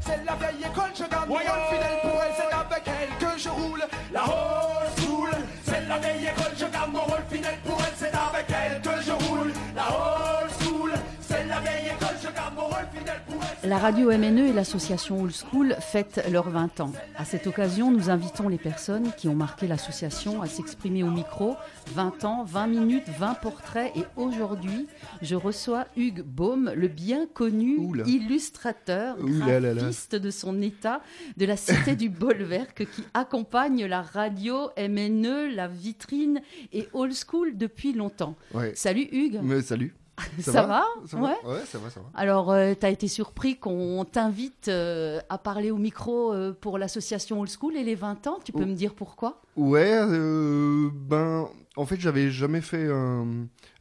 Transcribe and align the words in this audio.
C'est 0.00 0.24
la 0.24 0.34
vieille 0.34 0.64
école, 0.70 0.90
je 0.94 1.04
garde 1.04 1.28
mon 1.28 1.34
rôle 1.34 1.42
fidèle 1.70 2.00
pour 2.02 2.22
elle, 2.22 2.32
c'est 2.36 2.54
avec 2.54 2.84
elle 2.86 3.16
que 3.18 3.38
je 3.38 3.48
roule. 3.48 3.84
La 4.12 4.22
old 4.24 4.98
school, 4.98 5.30
c'est 5.64 5.88
la 5.88 5.98
vieille 5.98 6.26
école, 6.26 6.52
je 6.58 6.66
garde 6.66 6.92
mon 6.92 7.00
rôle 7.00 7.24
fidèle 7.30 7.58
pour 7.64 7.78
elle, 7.80 7.91
La 13.64 13.78
radio 13.78 14.10
MNE 14.10 14.48
et 14.48 14.52
l'association 14.52 15.22
Old 15.22 15.32
School 15.32 15.76
fêtent 15.78 16.26
leurs 16.30 16.50
20 16.50 16.80
ans. 16.80 16.92
À 17.16 17.24
cette 17.24 17.46
occasion, 17.46 17.92
nous 17.92 18.10
invitons 18.10 18.48
les 18.48 18.58
personnes 18.58 19.12
qui 19.16 19.28
ont 19.28 19.36
marqué 19.36 19.68
l'association 19.68 20.42
à 20.42 20.46
s'exprimer 20.46 21.04
au 21.04 21.10
micro. 21.10 21.54
20 21.94 22.24
ans, 22.24 22.44
20 22.44 22.66
minutes, 22.66 23.08
20 23.18 23.34
portraits. 23.34 23.92
Et 23.94 24.02
aujourd'hui, 24.16 24.88
je 25.22 25.36
reçois 25.36 25.86
Hugues 25.96 26.22
Baume, 26.22 26.72
le 26.74 26.88
bien 26.88 27.26
connu 27.32 27.78
Oula. 27.78 28.04
illustrateur, 28.04 29.16
graphiste 29.18 30.16
de 30.16 30.30
son 30.30 30.60
état, 30.60 31.00
de 31.36 31.46
la 31.46 31.56
cité 31.56 31.94
du 31.94 32.08
Bolwerk, 32.08 32.84
qui 32.86 33.04
accompagne 33.14 33.86
la 33.86 34.02
radio 34.02 34.70
MNE, 34.76 35.54
la 35.54 35.68
vitrine 35.68 36.40
et 36.72 36.88
Old 36.92 37.12
School 37.14 37.56
depuis 37.56 37.92
longtemps. 37.92 38.36
Ouais. 38.52 38.72
Salut 38.74 39.08
Hugues, 39.12 39.40
Mais 39.42 39.62
salut. 39.62 39.94
Ça, 40.40 40.62
va, 40.66 40.84
Ça 41.06 41.16
Ouais. 41.18 41.36
va 41.44 41.50
Ouais, 41.50 41.60
ça 41.66 41.78
va, 41.78 41.90
ça 41.90 42.00
va. 42.00 42.06
Alors, 42.14 42.54
tu 42.78 42.86
as 42.86 42.90
été 42.90 43.08
surpris 43.08 43.56
qu'on 43.56 44.04
t'invite 44.10 44.68
euh, 44.68 45.20
à 45.28 45.38
parler 45.38 45.70
au 45.70 45.76
micro 45.78 46.32
euh, 46.32 46.52
pour 46.52 46.78
l'association 46.78 47.40
Old 47.40 47.50
School 47.50 47.76
et 47.76 47.84
les 47.84 47.94
20 47.94 48.26
ans. 48.26 48.38
Tu 48.44 48.52
peux 48.52 48.62
Oh. 48.62 48.66
me 48.66 48.74
dire 48.74 48.94
pourquoi? 48.94 49.40
Ouais, 49.56 49.92
euh, 49.94 50.88
ben, 50.92 51.48
en 51.76 51.86
fait, 51.86 52.00
j'avais 52.00 52.30
jamais 52.30 52.60
fait 52.60 52.90
un, 52.90 53.26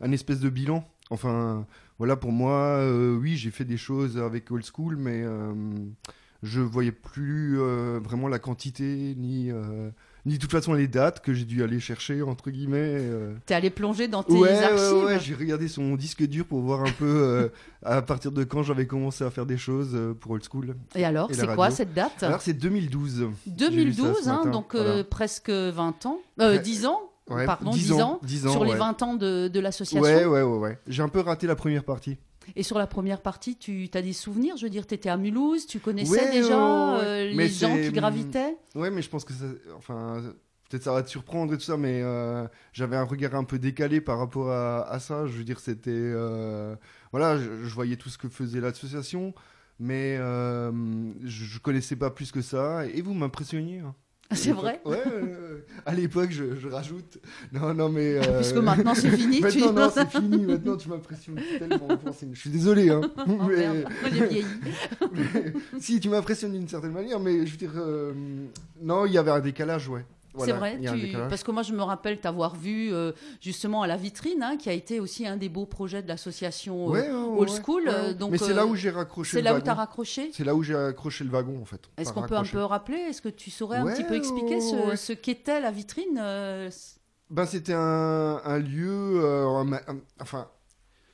un 0.02 0.12
espèce 0.12 0.40
de 0.40 0.50
bilan. 0.50 0.84
Enfin, 1.10 1.66
voilà, 1.98 2.16
pour 2.16 2.32
moi, 2.32 2.54
euh, 2.80 3.16
oui, 3.18 3.36
j'ai 3.38 3.52
fait 3.52 3.66
des 3.66 3.78
choses 3.78 4.18
avec 4.18 4.50
Old 4.52 4.64
School, 4.66 4.96
mais 4.96 5.22
euh, 5.24 5.54
je 6.44 6.62
voyais 6.62 6.92
plus 6.92 7.60
euh, 7.60 8.00
vraiment 8.04 8.28
la 8.28 8.40
quantité, 8.40 9.14
ni, 9.18 9.52
euh, 9.52 9.90
ni 10.26 10.36
de 10.36 10.40
toute 10.40 10.52
façon 10.52 10.74
les 10.74 10.88
dates 10.88 11.22
que 11.22 11.34
j'ai 11.34 11.46
dû 11.46 11.64
aller 11.64 11.80
chercher, 11.80 12.22
entre 12.22 12.52
guillemets. 12.52 12.78
euh. 13.00 13.34
Tu 13.48 13.54
es 13.54 13.56
allé 13.56 13.70
plonger 13.70 14.08
dans 14.08 14.24
tes 14.24 14.34
Ouais, 14.34 14.56
archives 14.64 15.04
ouais, 15.06 15.20
j'ai 15.20 15.34
regardé 15.36 15.68
son 15.68 15.96
disque 15.96 16.24
dur 16.28 16.46
pour 16.46 16.60
voir 16.62 16.82
un 16.82 16.92
peu 16.92 17.06
euh, 17.08 17.50
à 17.84 18.02
partir 18.02 18.32
de 18.32 18.44
quand 18.44 18.64
j'avais 18.64 18.86
commencé 18.86 19.24
à 19.24 19.32
faire 19.32 19.46
des 19.46 19.58
choses 19.58 19.92
euh, 19.94 20.14
pour 20.14 20.32
Old 20.32 20.44
School. 20.50 20.76
Et 20.96 21.04
alors, 21.06 21.30
c'est 21.32 21.48
quoi 21.56 21.72
cette 21.72 21.94
date? 21.94 22.22
Alors, 22.24 22.42
c'est 22.42 22.54
2012. 22.54 23.30
J'ai 23.46 23.70
lu 23.70 23.94
ça 23.94 24.04
2012, 24.04 24.18
ce 24.24 24.30
hein, 24.30 24.46
donc 24.52 24.76
euh, 24.76 24.84
voilà. 24.84 25.04
presque 25.06 25.50
20 25.50 26.06
ans. 26.06 26.20
Euh, 26.40 26.52
Ouais. 26.54 26.60
10 26.60 26.86
ans? 26.86 27.00
Ouais, 27.30 27.46
Pardon, 27.46 27.72
10 27.72 27.84
10 27.86 27.92
ans, 27.94 28.20
10 28.24 28.48
ans 28.48 28.52
sur 28.52 28.66
les 28.66 28.72
ouais. 28.72 28.78
20 28.78 29.02
ans 29.04 29.14
de, 29.16 29.48
de 29.48 29.60
l'association? 29.60 30.02
Ouais, 30.02 30.26
ouais, 30.26 30.42
ouais, 30.42 30.58
ouais. 30.58 30.78
J'ai 30.88 31.02
un 31.02 31.08
peu 31.08 31.22
raté 31.22 31.48
la 31.48 31.56
première 31.56 31.84
partie. 31.86 32.18
Et 32.56 32.64
sur 32.64 32.78
la 32.78 32.88
première 32.88 33.22
partie, 33.22 33.56
tu 33.58 33.90
as 33.94 34.02
des 34.02 34.14
souvenirs 34.14 34.58
Je 34.58 34.64
veux 34.66 34.70
dire, 34.70 34.86
tu 34.88 34.94
étais 34.96 35.10
à 35.10 35.18
Mulhouse, 35.18 35.66
tu 35.68 35.80
connaissais 35.80 36.12
Ouais, 36.12 36.32
déjà 36.32 36.58
ouais, 36.58 37.00
ouais. 37.00 37.06
euh, 37.06 37.32
les 37.32 37.48
gens 37.48 37.76
qui 37.78 37.92
gravitaient? 37.92 38.58
Ouais, 38.76 38.90
mais 38.92 39.02
je 39.02 39.10
pense 39.10 39.24
que 39.26 39.34
ça. 39.34 39.46
Enfin, 39.78 40.22
peut-être 40.70 40.84
ça 40.84 40.94
va 40.94 41.04
te 41.04 41.10
surprendre 41.10 41.54
et 41.54 41.58
tout 41.58 41.64
ça, 41.64 41.78
mais 41.78 42.02
euh, 42.04 42.48
j'avais 42.74 42.96
un 42.96 43.04
regard 43.04 43.36
un 43.36 43.44
peu 43.44 43.60
décalé 43.60 44.02
par 44.02 44.18
rapport 44.20 44.50
à, 44.52 44.84
à 44.90 45.00
ça. 45.00 45.28
Je 45.28 45.34
veux 45.34 45.44
dire, 45.44 45.60
c'était. 45.60 45.92
euh, 45.94 46.76
voilà, 47.12 47.38
je, 47.38 47.64
je 47.64 47.74
voyais 47.76 47.96
tout 47.96 48.10
ce 48.10 48.18
que 48.18 48.28
faisait 48.30 48.60
l'association, 48.62 49.34
mais 49.80 50.18
je, 50.18 51.12
je 51.26 51.60
connaissais 51.60 51.96
pas 51.96 52.10
plus 52.10 52.32
que 52.32 52.42
ça. 52.42 52.86
Et 52.88 53.02
vous 53.02 53.14
m'impressionniez. 53.14 53.80
hein. 53.80 53.96
C'est 54.34 54.52
vrai 54.52 54.82
Ouais, 54.86 54.98
à 55.86 55.94
l'époque, 55.94 56.32
je, 56.32 56.56
je 56.60 56.68
rajoute. 56.68 57.18
Non, 57.52 57.74
non, 57.74 57.90
mais. 57.90 58.16
euh, 58.16 58.38
Puisque 58.40 58.58
maintenant 58.58 58.94
c'est 58.96 59.10
fini. 59.12 59.38
tu 59.38 59.42
Maintenant, 59.44 59.68
dis- 59.70 59.74
non, 59.74 59.92
c'est 59.94 60.10
fini. 60.10 60.46
Maintenant, 60.46 60.78
tu 60.78 60.90
m'impressionnes 60.90 61.42
tellement. 61.60 61.88
Je 62.34 62.40
suis 62.40 62.50
désolé, 62.50 62.90
hein. 62.90 63.02
Oh, 63.28 63.32
mais- 63.48 63.56
merde, 63.58 63.86
j'ai 64.14 64.28
vieilli. 64.28 64.46
mais- 65.14 65.54
si, 65.80 66.00
tu 66.00 66.10
m'impressionnes 66.10 66.54
d'une 66.54 66.68
certaine 66.68 66.92
manière, 66.94 67.20
mais 67.20 67.46
je 67.46 67.52
veux 67.52 67.58
dire, 67.58 67.74
euh, 67.78 68.14
non, 68.82 69.06
il 69.06 69.14
y 69.14 69.18
avait 69.18 69.32
un 69.32 69.40
décalage, 69.40 69.88
ouais. 69.90 70.06
Voilà, 70.34 70.54
c'est 70.54 70.58
vrai, 70.60 70.80
tu- 70.80 71.12
parce 71.30 71.44
que 71.44 71.52
moi 71.52 71.62
je 71.64 71.74
me 71.74 71.82
rappelle 71.84 72.20
t'avoir 72.20 72.56
vu 72.56 72.94
euh, 72.94 73.12
justement 73.42 73.82
à 73.82 73.88
la 73.88 73.98
vitrine, 73.98 74.42
hein, 74.44 74.56
qui 74.58 74.70
a 74.70 74.74
été 74.74 75.00
aussi 75.00 75.28
un 75.28 75.36
des 75.38 75.50
beaux 75.50 75.66
projets 75.66 76.02
de 76.02 76.08
l'association 76.08 76.88
euh, 76.88 76.92
Ouais, 76.92 77.02
ouais, 77.02 77.14
ouais, 77.14 77.40
Old 77.40 77.50
School, 77.66 77.84
ouais, 77.84 77.90
euh, 77.94 78.14
donc, 78.14 78.32
mais 78.32 78.38
c'est 78.38 78.52
euh, 78.52 78.56
là 78.56 78.66
où 78.66 78.76
j'ai 78.76 78.90
raccroché 78.92 79.38
c'est 79.38 79.42
là 79.42 79.52
où 79.52 79.56
wagon. 79.56 79.66
tu 79.66 79.70
as 79.70 79.74
raccroché? 79.74 80.30
C'est 80.34 80.44
là 80.44 80.56
où 80.56 80.64
j'ai 80.64 80.76
accroché 80.76 81.24
le 81.24 81.30
wagon, 81.32 81.62
en 81.62 81.66
fait. 81.66 81.82
Est-ce 81.98 82.14
qu'on 82.14 82.22
peut 82.22 82.34
un 82.36 82.38
raccroché. 82.38 82.52
peu 82.54 82.64
rappeler? 82.64 82.98
Est-ce 82.98 83.22
que 83.22 83.30
tu 83.30 83.52
saurais 83.52 83.78
un 83.78 83.86
petit 83.86 84.04
peu 84.04 84.16
expliquer 84.16 84.60
ce, 84.62 85.14
qu'était 85.14 85.60
la 85.60 85.72
vitrine 85.72 86.18
euh, 86.20 86.70
Ben, 87.30 87.46
c'était 87.46 87.74
un, 87.74 88.42
un 88.44 88.60
lieu, 88.60 89.22
euh, 89.24 89.48
un 89.48 89.64
ma- 89.66 89.82
un- 89.88 90.00
enfin, 90.22 90.48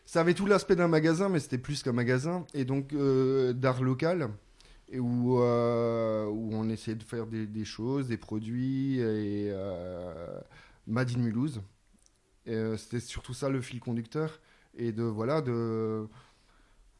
ça 0.05 0.21
avait 0.21 0.33
tout 0.33 0.45
l'aspect 0.45 0.75
d'un 0.75 0.87
magasin, 0.87 1.27
mais 1.29 1.39
c'était 1.39 1.57
plus 1.57 1.83
qu'un 1.83 1.91
magasin, 1.91 2.45
et 2.53 2.65
donc 2.65 2.93
euh, 2.93 3.53
d'art 3.53 3.81
local, 3.83 4.29
et 4.89 4.99
où, 4.99 5.41
euh, 5.41 6.25
on 6.25 6.69
essayait 6.69 6.95
de 6.95 7.03
faire 7.03 7.27
des, 7.27 7.65
choses, 7.65 8.07
des 8.07 8.17
produits, 8.17 8.99
et 8.99 9.49
euh, 9.51 10.39
Mulhouse. 10.87 11.61
Euh, 12.47 12.77
c'était 12.77 13.01
surtout 13.01 13.33
ça 13.33 13.49
le 13.49 13.61
fil 13.61 13.79
conducteur, 13.79 14.39
et 14.77 14.91
de 14.91 15.03
voilà 15.03 15.41
de 15.41 16.07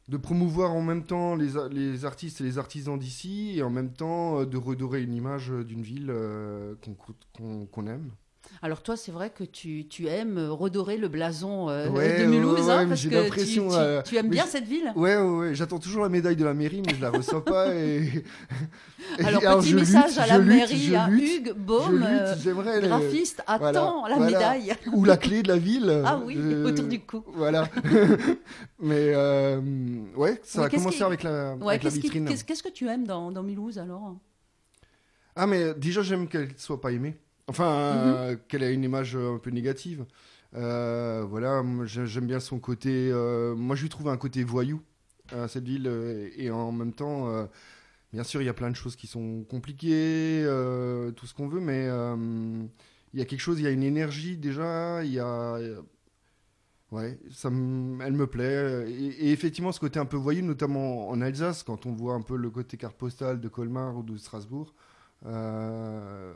de 0.10 0.16
promouvoir 0.16 0.72
en 0.74 0.82
même 0.82 1.04
temps 1.04 1.36
les, 1.36 1.50
les 1.70 2.06
artistes 2.06 2.40
et 2.40 2.44
les 2.46 2.58
artisans 2.58 2.98
d'ici, 2.98 3.58
et 3.58 3.64
en 3.64 3.70
même 3.70 3.92
temps 3.92 4.40
euh, 4.42 4.46
de 4.46 4.58
redorer 4.58 5.02
une 5.04 5.14
image 5.14 5.50
d'une 5.50 5.82
ville 5.82 6.14
qu'on 6.84 7.88
aime. 7.88 8.12
Alors 8.62 8.82
toi, 8.82 8.98
c'est 8.98 9.12
vrai 9.12 9.30
que 9.30 9.44
tu, 9.44 9.88
tu 9.88 10.08
aimes 10.08 10.40
redorer 10.50 10.98
le 10.98 11.08
blason 11.10 11.70
euh, 11.70 11.90
Ouais, 11.90 12.22
de 12.22 12.26
Mulhouse, 12.26 12.66
ouais, 12.68 12.72
hein, 12.72 12.78
ouais, 12.80 12.88
parce 12.88 13.00
j'ai 13.02 13.10
que 13.10 13.16
tu, 13.16 13.22
l'impression, 13.22 13.70
tu- 13.70 13.76
euh, 13.76 14.02
tu 14.02 14.16
aimes 14.18 14.30
bien 14.30 14.46
cette 14.48 14.64
ville. 14.66 14.92
Ouais, 14.96 15.16
ouais. 15.18 15.54
J'attends 15.54 15.78
toujours 15.80 16.02
la 16.04 16.10
médaille 16.10 16.36
de 16.36 16.44
la 16.44 16.54
mairie, 16.56 16.82
mais 16.86 16.96
je 16.96 17.02
la 17.02 17.12
reçois 17.12 17.46
pas. 17.46 17.74
Et... 17.76 18.24
et 19.20 19.24
Alors, 19.24 19.60
petit 19.60 19.76
message 19.76 20.10
lutte, 20.10 20.18
à 20.20 20.26
la 20.28 20.38
lutte, 20.40 20.48
mairie, 20.56 20.96
à 20.96 21.10
Hugues 21.10 21.54
Baume, 21.56 22.04
euh, 22.04 22.36
graphiste, 22.82 23.44
voilà, 23.48 23.68
attend 23.80 24.08
la 24.08 24.16
voilà. 24.16 24.32
médaille. 24.32 24.74
Ou 24.92 25.04
la 25.06 25.18
clé 25.18 25.44
de 25.44 25.50
la 25.50 25.58
ville. 25.58 26.02
Ah 26.06 26.20
oui, 26.26 26.38
autour 26.66 26.86
du 26.88 27.00
cou. 27.02 27.24
Voilà. 27.34 27.70
mais 28.80 29.16
ouais, 30.16 30.40
ça 30.44 30.62
Mais 30.62 30.66
a 30.66 30.70
commencé 30.70 30.98
qui- 30.98 31.04
avec 31.04 31.24
la, 31.24 31.52
avec 31.52 31.84
la 31.84 31.90
vitrine. 31.90 32.26
qu'est-ce- 32.26 32.44
qu'est-ce 32.44 32.64
que 32.64 32.70
tu 32.70 32.88
aimes 32.88 33.06
dans, 33.06 33.32
dans 33.32 33.44
Mulhouse 33.44 33.78
alors? 33.78 34.16
Ah, 35.36 35.46
mais 35.46 35.74
déjà, 35.76 36.02
j'aime 36.02 36.28
qu'elle 36.28 36.50
soit 36.58 36.82
pas 36.82 36.92
aimée. 36.92 37.16
Enfin, 37.48 37.66
Mhm. 37.94 38.14
euh, 38.34 38.36
qu'elle 38.48 38.64
ait 38.64 38.74
une 38.74 38.84
image 38.84 39.16
euh, 39.16 39.36
un 39.36 39.40
peu 39.40 39.50
négative. 39.52 40.06
Euh, 40.56 41.24
voilà, 41.28 41.64
j'aime 41.86 42.28
bien 42.28 42.40
son 42.40 42.60
côté. 42.60 43.10
euh, 43.12 43.56
moi, 43.56 43.76
je 43.76 43.84
lui 43.84 43.90
trouve 43.90 44.10
un 44.10 44.18
côté 44.18 44.44
voyou 44.44 44.82
à 45.32 45.48
cette 45.48 45.66
ville. 45.66 45.88
et 46.36 46.52
en 46.52 46.72
même 46.72 46.94
temps, 46.94 47.30
euh, 47.30 47.46
bien 48.14 48.24
sûr, 48.24 48.42
il 48.42 48.46
y 48.46 48.50
a 48.50 48.54
plein 48.54 48.70
de 48.72 48.76
choses 48.76 48.96
qui 48.96 49.08
sont 49.08 49.44
compliquées, 49.50 50.44
tout 51.16 51.26
ce 51.28 51.34
qu'on 51.34 51.48
veut, 51.48 51.60
mais 51.62 51.88
il 53.14 53.20
y 53.20 53.22
a 53.22 53.26
quelque 53.26 53.40
chose, 53.42 53.60
il 53.60 53.64
y 53.64 53.68
a 53.68 53.72
une 53.72 53.84
énergie 53.84 54.38
déjà. 54.38 55.04
Il 55.04 55.12
y 55.12 55.20
a. 55.20 55.58
Ouais, 56.92 57.20
ça 57.32 57.50
elle 57.50 58.14
me 58.14 58.28
plaît. 58.28 58.86
Et, 58.90 59.28
et 59.28 59.32
effectivement, 59.34 59.74
ce 59.74 59.80
côté 59.80 60.00
un 60.00 60.06
peu 60.06 60.16
voyou, 60.16 60.42
notamment 60.46 61.10
en 61.10 61.20
Alsace, 61.22 61.64
quand 61.64 61.86
on 61.86 61.92
voit 61.92 62.14
un 62.14 62.22
peu 62.22 62.38
le 62.38 62.50
côté 62.50 62.78
carte 62.78 62.96
postale 62.96 63.42
de 63.42 63.48
Colmar 63.50 63.98
ou 63.98 64.04
de 64.04 64.16
Strasbourg, 64.16 64.74
euh, 65.26 66.34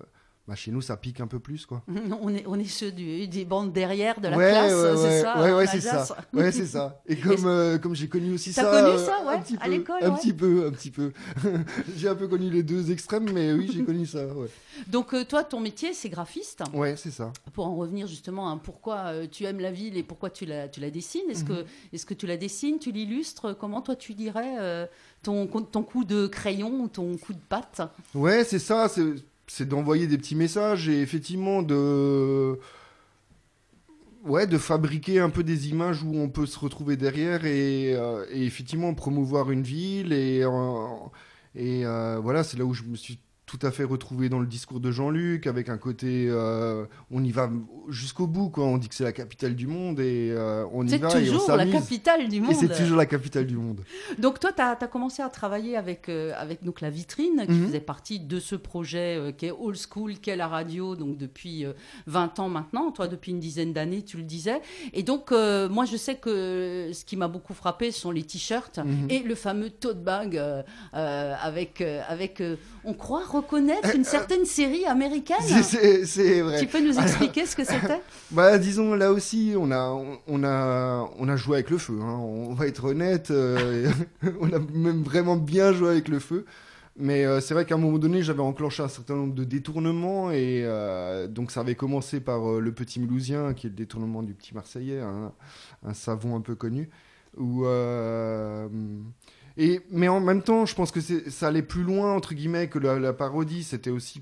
bah, 0.47 0.55
chez 0.55 0.71
nous, 0.71 0.81
ça 0.81 0.97
pique 0.97 1.21
un 1.21 1.27
peu 1.27 1.39
plus, 1.39 1.65
quoi. 1.65 1.83
on 2.21 2.33
est, 2.33 2.43
on 2.47 2.59
est 2.59 2.65
ceux 2.65 2.91
du- 2.91 3.27
des 3.27 3.45
bandes 3.45 3.71
derrière 3.71 4.19
de 4.19 4.27
la 4.27 4.37
ouais, 4.37 4.49
classe, 4.49 4.73
ouais, 4.73 4.97
c'est 4.97 5.03
ouais, 5.07 5.21
ça 5.21 5.41
ouais, 5.41 5.51
en 5.51 5.57
ouais, 5.57 5.67
c'est 5.67 5.81
ça. 5.81 6.17
Ouais, 6.33 6.51
c'est 6.51 6.65
ça. 6.65 7.01
Et 7.05 7.15
comme, 7.17 7.45
euh, 7.45 7.77
comme 7.77 7.95
j'ai 7.95 8.07
connu 8.09 8.33
aussi 8.33 8.53
T'as 8.53 8.63
ça. 8.63 8.71
connu 8.71 8.95
euh, 8.95 9.05
ça, 9.05 9.23
ouais, 9.25 9.35
un 9.35 9.39
petit 9.39 9.57
à 9.61 9.67
l'école, 9.67 10.03
Un 10.03 10.11
petit 10.11 10.33
peu, 10.33 10.65
un 10.67 10.71
petit 10.71 10.91
peu. 10.91 11.11
j'ai 11.95 12.07
un 12.07 12.15
peu 12.15 12.27
connu 12.27 12.49
les 12.49 12.63
deux 12.63 12.91
extrêmes, 12.91 13.31
mais 13.31 13.53
oui, 13.53 13.69
j'ai 13.71 13.83
connu 13.83 14.05
ça, 14.05 14.25
ouais. 14.27 14.49
Donc 14.87 15.13
euh, 15.13 15.23
toi, 15.23 15.43
ton 15.43 15.59
métier, 15.59 15.93
c'est 15.93 16.09
graphiste. 16.09 16.63
Ouais, 16.73 16.95
c'est 16.97 17.11
ça. 17.11 17.31
Pour 17.53 17.67
en 17.67 17.75
revenir 17.75 18.07
justement 18.07 18.49
à 18.51 18.57
pourquoi 18.57 18.97
euh, 19.07 19.27
tu 19.31 19.43
aimes 19.45 19.59
la 19.59 19.71
ville 19.71 19.95
et 19.97 20.03
pourquoi 20.03 20.29
tu 20.31 20.45
la, 20.45 20.67
tu 20.67 20.79
la 20.79 20.89
dessines, 20.89 21.29
est-ce 21.29 21.43
Mhm. 21.43 21.47
que, 21.49 21.65
est 21.93 22.05
que 22.05 22.13
tu 22.13 22.25
la 22.27 22.37
dessines, 22.37 22.79
tu 22.79 22.91
l'illustres? 22.91 23.55
Comment 23.57 23.81
toi 23.81 23.95
tu 23.95 24.13
dirais 24.15 24.87
ton, 25.23 25.45
ton 25.47 25.83
coup 25.83 26.03
de 26.03 26.27
crayon 26.27 26.81
ou 26.81 26.87
ton 26.87 27.15
coup 27.17 27.33
de 27.33 27.39
patte? 27.47 27.81
Ouais, 28.15 28.43
c'est 28.43 28.59
ça, 28.59 28.87
c'est 28.89 29.03
c'est 29.53 29.67
d'envoyer 29.67 30.07
des 30.07 30.17
petits 30.17 30.35
messages 30.35 30.87
et 30.87 31.01
effectivement 31.01 31.61
de 31.61 32.57
ouais, 34.23 34.47
de 34.47 34.57
fabriquer 34.57 35.19
un 35.19 35.29
peu 35.29 35.43
des 35.43 35.67
images 35.69 36.03
où 36.03 36.15
on 36.15 36.29
peut 36.29 36.45
se 36.45 36.57
retrouver 36.57 36.95
derrière 36.95 37.45
et, 37.45 37.93
euh, 37.93 38.25
effectivement 38.31 38.93
promouvoir 38.93 39.51
une 39.51 39.63
ville 39.63 40.13
et 40.13 40.41
euh, 40.41 40.49
euh, 41.57 42.19
voilà, 42.23 42.45
c'est 42.45 42.57
là 42.57 42.63
où 42.63 42.73
je 42.73 42.83
me 42.83 42.95
suis 42.95 43.19
tout 43.51 43.67
à 43.67 43.71
fait 43.71 43.83
retrouvé 43.83 44.29
dans 44.29 44.39
le 44.39 44.45
discours 44.45 44.79
de 44.79 44.91
Jean-Luc, 44.91 45.45
avec 45.45 45.67
un 45.67 45.77
côté, 45.77 46.27
euh, 46.29 46.85
on 47.11 47.21
y 47.21 47.31
va 47.31 47.49
jusqu'au 47.89 48.25
bout, 48.25 48.49
quoi. 48.49 48.63
On 48.63 48.77
dit 48.77 48.87
que 48.87 48.95
c'est 48.95 49.03
la 49.03 49.11
capitale 49.11 49.55
du 49.55 49.67
monde 49.67 49.99
et 49.99 50.31
euh, 50.31 50.63
on 50.71 50.87
y 50.87 50.97
va 50.97 51.09
et 51.09 51.15
on 51.17 51.19
toujours 51.19 51.51
la 51.57 51.65
capitale 51.65 52.29
du 52.29 52.39
monde. 52.39 52.51
Et 52.51 52.53
c'est 52.55 52.69
toujours 52.73 52.95
la 52.95 53.05
capitale 53.05 53.45
du 53.47 53.57
monde. 53.57 53.81
Donc 54.19 54.39
toi, 54.39 54.53
tu 54.53 54.61
as, 54.61 54.75
commencé 54.87 55.21
à 55.21 55.27
travailler 55.27 55.75
avec, 55.75 56.07
euh, 56.07 56.31
avec 56.37 56.63
donc, 56.63 56.79
la 56.79 56.89
vitrine, 56.89 57.43
qui 57.45 57.51
Mhm. 57.51 57.65
faisait 57.67 57.81
partie 57.81 58.21
de 58.21 58.39
ce 58.39 58.55
projet 58.55 59.35
qui 59.37 59.47
est 59.47 59.51
old 59.51 59.75
school, 59.75 60.13
qui 60.19 60.29
est 60.29 60.37
la 60.37 60.47
radio, 60.47 60.95
donc 60.95 61.17
depuis 61.17 61.65
euh, 61.65 61.73
20 62.07 62.39
ans 62.39 62.47
maintenant, 62.47 62.89
toi 62.91 63.09
depuis 63.09 63.31
une 63.33 63.41
dizaine 63.41 63.73
d'années, 63.73 64.01
tu 64.03 64.15
le 64.15 64.23
disais. 64.23 64.61
Et 64.93 65.03
donc, 65.03 65.31
moi, 65.31 65.83
je 65.83 65.97
sais 65.97 66.15
que 66.15 66.89
ce 66.93 67.03
qui 67.03 67.17
m'a 67.17 67.27
beaucoup 67.27 67.53
frappé, 67.53 67.91
ce 67.91 67.99
sont 67.99 68.11
les 68.11 68.23
t-shirts 68.23 68.77
Mhm. 68.77 69.07
et 69.09 69.19
le 69.19 69.35
fameux 69.35 69.71
tote 69.71 70.01
bag 70.01 70.41
avec, 70.93 71.81
avec 71.81 72.41
on 72.85 72.93
croit 72.93 73.23
reconnaître 73.41 73.95
une 73.95 74.03
certaine 74.03 74.45
série 74.45 74.85
américaine. 74.85 75.37
C'est- 76.05 76.41
vrai. 76.41 76.59
Tu 76.59 76.67
peux 76.67 76.81
nous 76.81 76.97
expliquer 76.99 77.45
ce 77.45 77.55
que 77.55 77.63
c'était? 77.65 78.01
Bah, 78.31 78.57
disons, 78.57 78.93
là 78.93 79.11
aussi, 79.11 79.53
on 79.57 79.71
a, 79.71 79.89
on 80.27 80.43
a, 80.43 81.09
on 81.19 81.27
a 81.29 81.35
joué 81.35 81.57
avec 81.57 81.69
le 81.69 81.77
feu. 81.77 81.99
hein. 82.01 82.17
On 82.19 82.53
va 82.53 82.67
être 82.67 82.85
honnête. 82.85 83.29
euh, 83.31 83.89
on 84.39 84.51
a 84.53 84.59
même 84.73 85.03
vraiment 85.03 85.35
bien 85.35 85.73
joué 85.73 85.89
avec 85.89 86.07
le 86.07 86.19
feu. 86.19 86.45
Mais 86.97 87.25
euh, 87.25 87.39
c'est 87.39 87.53
vrai 87.53 87.65
qu'à 87.65 87.75
un 87.75 87.77
moment 87.77 87.97
donné, 87.97 88.21
j'avais 88.21 88.41
enclenché 88.41 88.83
un 88.83 88.87
certain 88.89 89.15
nombre 89.15 89.33
de 89.33 89.43
détournements. 89.45 90.29
Et 90.31 90.61
euh, 90.65 91.27
donc, 91.27 91.49
ça 91.51 91.61
avait 91.61 91.75
commencé 91.75 92.19
par 92.19 92.49
euh, 92.49 92.59
le 92.59 92.71
petit 92.73 92.99
Mulhousien, 92.99 93.53
qui 93.53 93.67
est 93.67 93.69
le 93.69 93.75
détournement 93.75 94.23
du 94.23 94.33
petit 94.33 94.53
Marseillais, 94.53 94.99
un, 94.99 95.31
un 95.85 95.93
savon 95.93 96.35
un 96.35 96.41
peu 96.41 96.53
connu. 96.55 96.89
Où, 97.37 97.65
euh, 97.65 98.67
et, 99.57 99.81
mais 99.91 100.07
en 100.07 100.19
même 100.19 100.41
temps, 100.41 100.65
je 100.65 100.75
pense 100.75 100.91
que 100.91 100.99
ça 101.01 101.47
allait 101.47 101.61
plus 101.61 101.83
loin, 101.83 102.13
entre 102.15 102.33
guillemets, 102.33 102.67
que 102.67 102.79
la, 102.79 102.99
la 102.99 103.13
parodie. 103.13 103.63
C'était 103.63 103.89
aussi. 103.89 104.21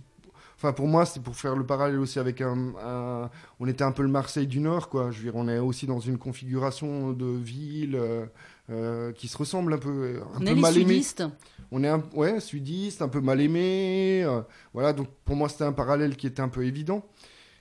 Enfin, 0.57 0.73
pour 0.73 0.87
moi, 0.87 1.05
c'est 1.05 1.21
pour 1.23 1.35
faire 1.37 1.55
le 1.55 1.65
parallèle 1.65 1.99
aussi 1.99 2.19
avec 2.19 2.41
un, 2.41 2.73
un- 2.83 3.29
On 3.61 3.67
était 3.67 3.83
un 3.85 3.93
peu 3.93 4.01
le 4.03 4.09
Marseille 4.09 4.47
du 4.47 4.59
Nord, 4.59 4.89
quoi. 4.89 5.09
Je 5.11 5.17
veux 5.19 5.23
dire, 5.23 5.35
on 5.35 5.47
est 5.47 5.59
aussi 5.59 5.87
dans 5.87 6.01
une 6.01 6.17
configuration 6.17 7.13
de 7.13 7.25
ville 7.27 7.95
euh, 7.95 8.25
euh, 8.69 9.11
qui 9.13 9.27
se 9.29 9.37
ressemble 9.37 9.73
un 9.73 9.77
peu. 9.77 10.19
Un 10.35 10.37
On 10.37 10.39
peu 10.39 10.47
est 10.47 10.55
mal 10.55 10.73
aimé. 10.77 10.95
On 11.71 11.83
est 11.83 11.87
un, 11.87 12.03
ouais, 12.13 12.39
sudiste, 12.41 13.01
un 13.01 13.07
peu 13.07 13.21
mal 13.21 13.39
aimé. 13.39 14.23
euh, 14.25 14.41
voilà, 14.73 14.91
donc 14.91 15.07
pour 15.23 15.35
moi, 15.37 15.47
c'était 15.47 15.63
un 15.63 15.71
parallèle 15.71 16.17
qui 16.17 16.27
était 16.27 16.41
un 16.41 16.49
peu 16.49 16.65
évident. 16.65 17.05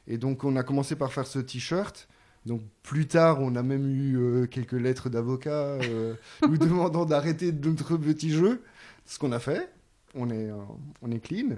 Et 0.09 0.19
donc, 0.19 0.43
on 0.43 0.57
a 0.57 0.63
commencé 0.65 0.97
par 0.97 1.13
faire 1.13 1.27
ce 1.27 1.39
t-shirt. 1.39 2.09
Donc, 2.47 2.63
plus 2.83 3.07
tard, 3.07 3.41
on 3.41 3.57
a 3.57 3.63
même 3.63 3.87
eu 3.87 4.17
euh, 4.17 4.47
quelques 4.47 4.73
lettres 4.73 5.09
d'avocats 5.11 5.79
euh, 5.83 6.15
nous 6.43 6.59
demandant 6.59 7.05
d'arrêter 7.05 7.53
notre 7.53 7.97
petit 7.97 8.31
jeu. 8.31 8.63
Ce 9.05 9.19
qu'on 9.19 9.33
a 9.33 9.39
fait. 9.39 9.71
On 10.15 10.31
est, 10.31 10.51
euh, 10.51 10.57
on 11.03 11.11
est 11.11 11.21
clean. 11.21 11.57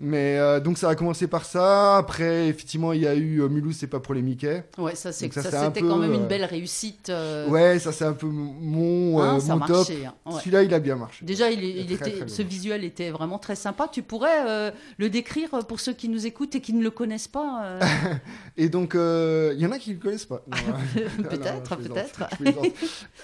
Mais 0.00 0.38
euh, 0.38 0.60
donc, 0.60 0.78
ça 0.78 0.88
a 0.88 0.94
commencé 0.94 1.26
par 1.26 1.44
ça. 1.44 1.96
Après, 1.96 2.46
effectivement, 2.46 2.92
il 2.92 3.00
y 3.02 3.06
a 3.08 3.16
eu 3.16 3.40
euh, 3.42 3.48
Mulhouse, 3.48 3.76
c'est 3.80 3.88
pas 3.88 3.98
pour 3.98 4.14
les 4.14 4.22
Mickey. 4.22 4.62
Ouais, 4.78 4.94
ça, 4.94 5.10
c'est, 5.10 5.32
ça, 5.32 5.42
c'était 5.66 5.80
quand 5.80 5.96
même 5.96 6.14
une 6.14 6.22
euh, 6.22 6.28
belle 6.28 6.44
réussite. 6.44 7.08
euh, 7.08 7.48
Ouais, 7.48 7.80
ça, 7.80 7.90
c'est 7.90 8.04
un 8.04 8.12
peu 8.12 8.26
mon, 8.28 9.20
hein, 9.20 9.38
mon 9.44 9.58
top. 9.58 9.88
hein, 9.90 10.12
ouais. 10.26 10.38
Celui-là, 10.38 10.62
il 10.62 10.72
a 10.72 10.78
bien 10.78 10.94
marché. 10.94 11.24
Déjà, 11.24 11.50
il, 11.50 11.64
est- 11.64 11.70
Il 11.70 11.78
est 11.78 11.82
il 11.94 11.98
très, 11.98 12.10
était, 12.10 12.18
très 12.20 12.28
ce 12.28 12.42
visuel 12.42 12.84
était 12.84 13.10
vraiment 13.10 13.38
très 13.40 13.56
sympa. 13.56 13.88
Tu 13.90 14.02
pourrais 14.02 14.72
le 14.98 15.10
décrire 15.10 15.50
pour 15.66 15.80
ceux 15.80 15.94
qui 15.94 16.08
nous 16.08 16.26
écoutent 16.26 16.54
et 16.54 16.60
qui 16.60 16.74
ne 16.74 16.82
le 16.84 16.90
connaissent 16.90 17.26
pas 17.28 17.78
Et 18.56 18.68
donc, 18.68 18.92
il 18.94 19.58
y 19.58 19.66
en 19.66 19.72
a 19.72 19.78
qui 19.78 19.90
ne 19.90 19.94
le 19.96 20.00
connaissent 20.00 20.26
pas. 20.26 20.42
Peut-être, 21.28 21.76
peut-être. 21.76 22.20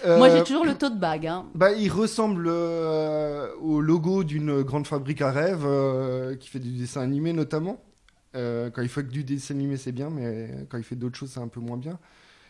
Moi, 0.18 0.28
j'ai 0.30 0.42
toujours 0.42 0.64
le 0.64 0.74
tote 0.74 0.98
bag. 0.98 1.26
Hein. 1.28 1.46
bah, 1.54 1.70
il 1.72 1.88
ressemble 1.90 2.48
au 2.48 3.80
logo 3.80 4.24
d'une 4.24 4.62
grande 4.62 4.86
fabrique 4.88 5.22
à 5.22 5.30
rêves 5.30 5.64
euh, 5.64 6.34
qui 6.36 6.48
fait 6.48 6.58
du 6.64 6.78
dessin 6.78 7.02
animé 7.02 7.32
notamment. 7.32 7.82
Euh, 8.34 8.70
quand 8.70 8.82
il 8.82 8.88
fait 8.88 9.04
que 9.04 9.10
du 9.10 9.22
dessin 9.22 9.54
animé, 9.54 9.76
c'est 9.76 9.92
bien, 9.92 10.10
mais 10.10 10.66
quand 10.68 10.78
il 10.78 10.84
fait 10.84 10.96
d'autres 10.96 11.16
choses, 11.16 11.30
c'est 11.30 11.40
un 11.40 11.48
peu 11.48 11.60
moins 11.60 11.76
bien. 11.76 11.98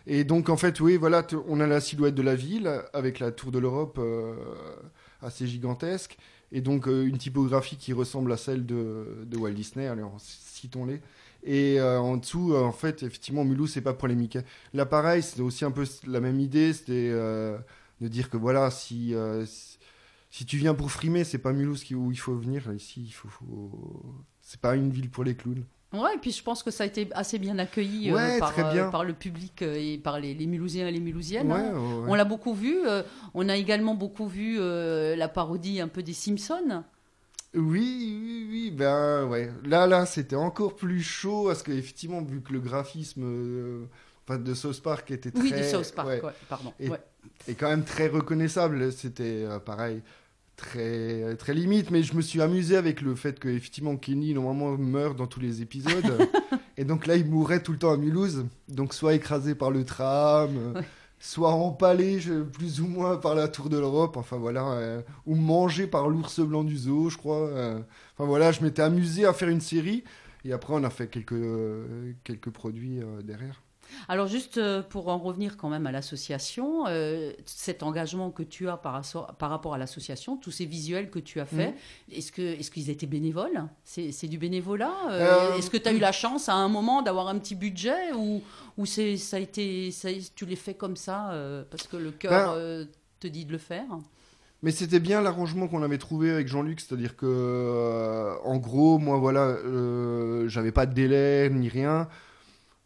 Et 0.06 0.24
donc, 0.24 0.48
en 0.48 0.56
fait, 0.56 0.80
oui, 0.80 0.96
voilà, 0.96 1.26
on 1.48 1.60
a 1.60 1.66
la 1.66 1.80
silhouette 1.80 2.14
de 2.14 2.22
la 2.22 2.34
ville 2.34 2.70
avec 2.92 3.18
la 3.18 3.32
tour 3.32 3.50
de 3.50 3.58
l'Europe 3.58 3.98
euh, 3.98 4.34
assez 5.22 5.46
gigantesque. 5.46 6.16
Et 6.52 6.60
donc, 6.60 6.86
euh, 6.86 7.04
une 7.04 7.18
typographie 7.18 7.76
qui 7.76 7.92
ressemble 7.92 8.32
à 8.32 8.36
celle 8.36 8.64
de, 8.66 9.24
de 9.26 9.36
Walt 9.36 9.52
Disney. 9.52 9.86
Alors, 9.86 10.16
citons-les. 10.18 11.00
Et 11.46 11.78
en 11.82 12.16
dessous, 12.16 12.56
en 12.56 12.72
fait, 12.72 13.02
effectivement, 13.02 13.44
Mulhouse, 13.44 13.72
c'est 13.72 13.82
pas 13.82 13.92
pour 13.92 14.08
les. 14.08 14.16
Là, 14.72 14.86
pareil, 14.86 15.22
c'était 15.22 15.42
aussi 15.42 15.66
un 15.66 15.70
peu 15.70 15.84
la 16.06 16.20
même 16.20 16.40
idée. 16.40 16.72
C'était 16.72 17.10
de 17.10 18.08
dire 18.08 18.30
que 18.30 18.38
voilà, 18.38 18.70
si, 18.70 19.14
si 20.34 20.44
tu 20.44 20.56
viens 20.56 20.74
pour 20.74 20.90
frimer, 20.90 21.22
c'est 21.22 21.38
pas 21.38 21.52
Mulhouse 21.52 21.84
où 21.92 22.10
il 22.10 22.18
faut 22.18 22.34
venir. 22.34 22.68
Ici, 22.74 23.04
il 23.06 23.12
faut. 23.12 23.28
faut... 23.28 23.70
C'est 24.40 24.60
pas 24.60 24.74
une 24.74 24.90
ville 24.90 25.08
pour 25.08 25.22
les 25.22 25.36
clowns. 25.36 25.62
Ouais, 25.92 26.16
et 26.16 26.18
puis 26.18 26.32
je 26.32 26.42
pense 26.42 26.64
que 26.64 26.72
ça 26.72 26.82
a 26.82 26.88
été 26.88 27.06
assez 27.12 27.38
bien 27.38 27.56
accueilli 27.60 28.10
euh, 28.10 28.40
par, 28.40 28.52
euh, 28.58 28.90
par 28.90 29.04
le 29.04 29.12
public 29.12 29.62
euh, 29.62 29.76
et 29.76 29.96
par 29.96 30.18
les, 30.18 30.34
les 30.34 30.46
Mulhousiens 30.46 30.88
et 30.88 30.90
les 30.90 30.98
Mulhousiennes. 30.98 31.52
Ouais, 31.52 31.60
hein. 31.60 31.74
ouais. 31.74 32.06
On 32.08 32.14
l'a 32.16 32.24
beaucoup 32.24 32.52
vu. 32.52 32.78
on 33.32 33.48
a 33.48 33.54
également 33.54 33.94
beaucoup 33.94 34.26
vu 34.26 34.58
la 34.58 35.28
parodie 35.28 35.80
un 35.80 35.86
peu 35.86 36.02
des 36.02 36.14
Simpsons. 36.14 36.82
Oui, 37.54 38.18
oui, 38.20 38.48
oui, 38.50 38.70
ben 38.72 39.26
ouais. 39.26 39.52
Là, 39.64 39.86
là, 39.86 40.04
c'était 40.04 40.34
encore 40.34 40.74
plus 40.74 41.00
chaud 41.00 41.44
parce 41.46 41.62
qu'effectivement, 41.62 42.20
vu 42.22 42.40
que 42.40 42.52
le 42.52 42.58
graphisme 42.58 43.22
de 44.28 44.54
South 44.54 44.82
Park 44.82 45.12
était 45.12 45.30
très. 45.30 45.40
Oui, 45.40 45.52
de 45.52 45.62
South 45.62 45.92
Park, 45.94 46.24
pardon. 46.48 46.72
Et- 46.80 47.54
quand 47.54 47.68
même 47.68 47.84
très 47.84 48.08
reconnaissable. 48.08 48.90
C'était 48.90 49.46
pareil, 49.64 50.02
très, 50.56 51.36
très 51.36 51.54
limite, 51.54 51.90
mais 51.90 52.02
je 52.02 52.14
me 52.14 52.22
suis 52.22 52.40
amusé 52.40 52.76
avec 52.76 53.00
le 53.00 53.14
fait 53.14 53.38
que 53.40 53.48
effectivement 53.48 53.96
Kenny 53.96 54.34
normalement 54.34 54.76
meurt 54.78 55.16
dans 55.16 55.26
tous 55.26 55.40
les 55.40 55.62
épisodes, 55.62 56.28
et 56.76 56.84
donc 56.84 57.06
là 57.06 57.16
il 57.16 57.26
mourrait 57.28 57.62
tout 57.62 57.72
le 57.72 57.78
temps 57.78 57.92
à 57.92 57.96
Mulhouse, 57.96 58.46
donc 58.68 58.94
soit 58.94 59.14
écrasé 59.14 59.54
par 59.54 59.70
le 59.70 59.84
tram. 59.84 60.50
Ouais. 60.74 60.82
Soit 61.20 61.52
empalé 61.52 62.20
je- 62.20 62.42
plus 62.42 62.82
ou 62.82 62.86
moins 62.86 63.16
par 63.16 63.34
la 63.34 63.48
tour 63.48 63.70
de 63.70 63.78
l'Europe, 63.78 64.18
enfin 64.18 64.36
voilà, 64.36 64.72
euh, 64.72 65.00
ou 65.24 65.34
mangé 65.36 65.86
par 65.86 66.08
l'ours 66.10 66.40
blanc 66.40 66.64
du 66.64 66.76
zoo, 66.76 67.08
je 67.08 67.16
crois. 67.16 67.48
euh. 67.48 67.80
enfin 68.14 68.26
voilà, 68.26 68.52
je 68.52 68.62
m'étais 68.62 68.82
amusé 68.82 69.24
à 69.24 69.32
faire 69.32 69.48
une 69.48 69.62
série, 69.62 70.04
et 70.44 70.52
après 70.52 70.74
on 70.74 70.84
a 70.84 70.90
fait 70.90 71.06
quelques, 71.08 71.32
euh, 71.32 72.12
quelques 72.24 72.50
produits 72.50 73.00
derrière. 73.22 73.62
Alors 74.08 74.26
juste 74.26 74.58
euh, 74.58 74.82
pour 74.82 75.08
en 75.08 75.18
revenir 75.18 75.56
quand 75.56 75.68
même 75.68 75.86
à 75.86 75.92
l'association, 75.92 76.84
euh, 76.88 77.32
cet 77.46 77.82
engagement 77.82 78.30
que 78.30 78.42
tu 78.42 78.68
as 78.68 78.76
par, 78.76 79.02
rapport 79.40 79.74
à 79.74 79.78
l'association, 79.78 80.36
tous 80.36 80.50
ces 80.50 80.66
visuels 80.66 81.10
que 81.10 81.18
tu 81.18 81.40
as 81.40 81.46
faits, 81.46 81.74
Mhm. 81.74 82.16
est-ce 82.18 82.32
que 82.32 82.42
est-ce 82.42 82.70
qu'ils 82.70 82.90
étaient 82.90 83.06
bénévoles? 83.06 83.64
C'est 83.84 84.28
du 84.28 84.38
bénévolat 84.38 84.92
Euh, 85.10 85.56
Est-ce 85.56 85.70
que 85.70 85.76
tu 85.76 85.88
as 85.88 85.92
eu 85.92 85.98
la 85.98 86.12
chance 86.12 86.48
à 86.48 86.54
un 86.54 86.68
moment 86.68 87.02
d'avoir 87.02 87.28
un 87.28 87.38
petit 87.38 87.54
budget 87.54 88.12
ou 88.16 88.42
ou 88.76 88.86
c'est 88.86 89.16
ça 89.16 89.36
a 89.36 89.40
été 89.40 89.90
ça, 89.90 90.08
tu 90.34 90.46
les 90.46 90.56
fais 90.56 90.74
comme 90.74 90.96
ça 90.96 91.30
euh, 91.30 91.62
parce 91.70 91.86
que 91.86 91.96
le 91.96 92.10
cœur 92.10 92.54
Ben, 92.56 92.88
te 93.20 93.26
dit 93.26 93.44
de 93.44 93.52
le 93.52 93.58
faire? 93.58 93.86
Mais 94.62 94.70
c'était 94.70 95.00
bien 95.00 95.20
l'arrangement 95.20 95.68
qu'on 95.68 95.82
avait 95.82 95.98
trouvé 95.98 96.30
avec 96.30 96.48
Jean-Luc, 96.48 96.80
c'est-à-dire 96.80 97.16
que, 97.16 98.34
en 98.44 98.56
gros, 98.56 98.98
moi, 98.98 99.18
voilà, 99.18 99.56
j'avais 100.48 100.72
pas 100.72 100.86
de 100.86 100.94
délai 100.94 101.50
ni 101.50 101.68
rien. 101.68 102.08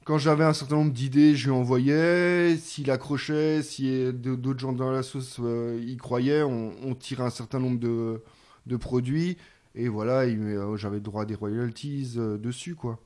Quand 0.09 0.17
j'avais 0.17 0.45
un 0.45 0.55
certain 0.55 0.77
nombre 0.77 0.93
d'idées, 0.93 1.37
je 1.37 1.45
lui 1.45 1.51
envoyais. 1.51 2.57
S'il 2.57 2.91
accrochait, 2.91 3.63
si 3.63 4.11
d'autres 4.15 4.59
gens 4.59 4.73
dans 4.73 4.91
la 4.91 5.03
sauce 5.03 5.37
euh, 5.39 5.79
y 5.87 5.99
croyaient, 5.99 6.43
on, 6.43 6.73
on 6.83 6.95
tirait 6.95 7.25
un 7.25 7.31
certain 7.31 7.59
nombre 7.59 7.79
de, 7.79 8.23
de 8.65 8.77
produits. 8.79 9.37
Et 9.75 9.87
voilà, 9.89 10.25
il- 10.25 10.41
euh, 10.41 10.79
j'avais 10.79 11.01
droit 11.01 11.25
à 11.25 11.27
des 11.27 11.35
royalties 11.35 12.15
euh, 12.17 12.39
dessus, 12.39 12.75
quoi. 12.75 12.99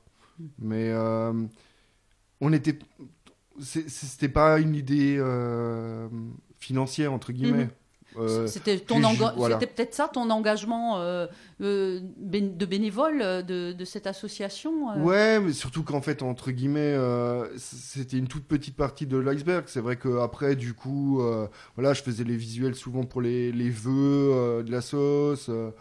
Mais 0.59 0.91
euh, 0.91 1.33
on 2.39 2.53
était. 2.53 2.79
C'était 3.59 4.29
pas 4.29 4.59
une 4.61 4.73
idée 4.73 5.21
financière, 6.57 7.11
entre 7.11 7.33
guillemets. 7.33 7.65
Mhm. 7.65 7.69
Euh, 7.69 7.82
C'était 8.47 8.83
voilà. 9.35 9.59
c'était 9.59 9.71
peut-être 9.71 9.93
ça 9.93 10.09
ton 10.11 10.29
engagement 10.29 10.97
euh, 10.99 11.27
euh, 11.61 11.99
de 12.19 12.65
bénévole 12.65 13.21
euh, 13.21 13.41
de, 13.41 13.73
de 13.73 13.85
cette 13.85 14.07
association 14.07 14.91
euh? 14.91 14.99
Ouais, 15.01 15.39
mais 15.39 15.53
surtout 15.53 15.83
qu'en 15.83 16.01
fait, 16.01 16.21
entre 16.21 16.51
guillemets, 16.51 16.79
euh, 16.95 17.47
c'était 17.57 18.17
une 18.17 18.27
toute 18.27 18.45
petite 18.45 18.75
partie 18.75 19.07
de 19.07 19.17
l'iceberg. 19.17 19.65
C'est 19.67 19.81
vrai 19.81 19.97
qu'après, 19.97 20.55
du 20.55 20.73
coup, 20.73 21.21
euh, 21.21 21.47
voilà, 21.75 21.93
je 21.93 22.03
faisais 22.03 22.23
les 22.23 22.35
visuels 22.35 22.75
souvent 22.75 23.03
pour 23.03 23.21
les, 23.21 23.51
les 23.51 23.69
vœux 23.69 24.31
euh, 24.33 24.63
de 24.63 24.71
la 24.71 24.81
sauce, 24.81 25.47
euh, 25.49 25.71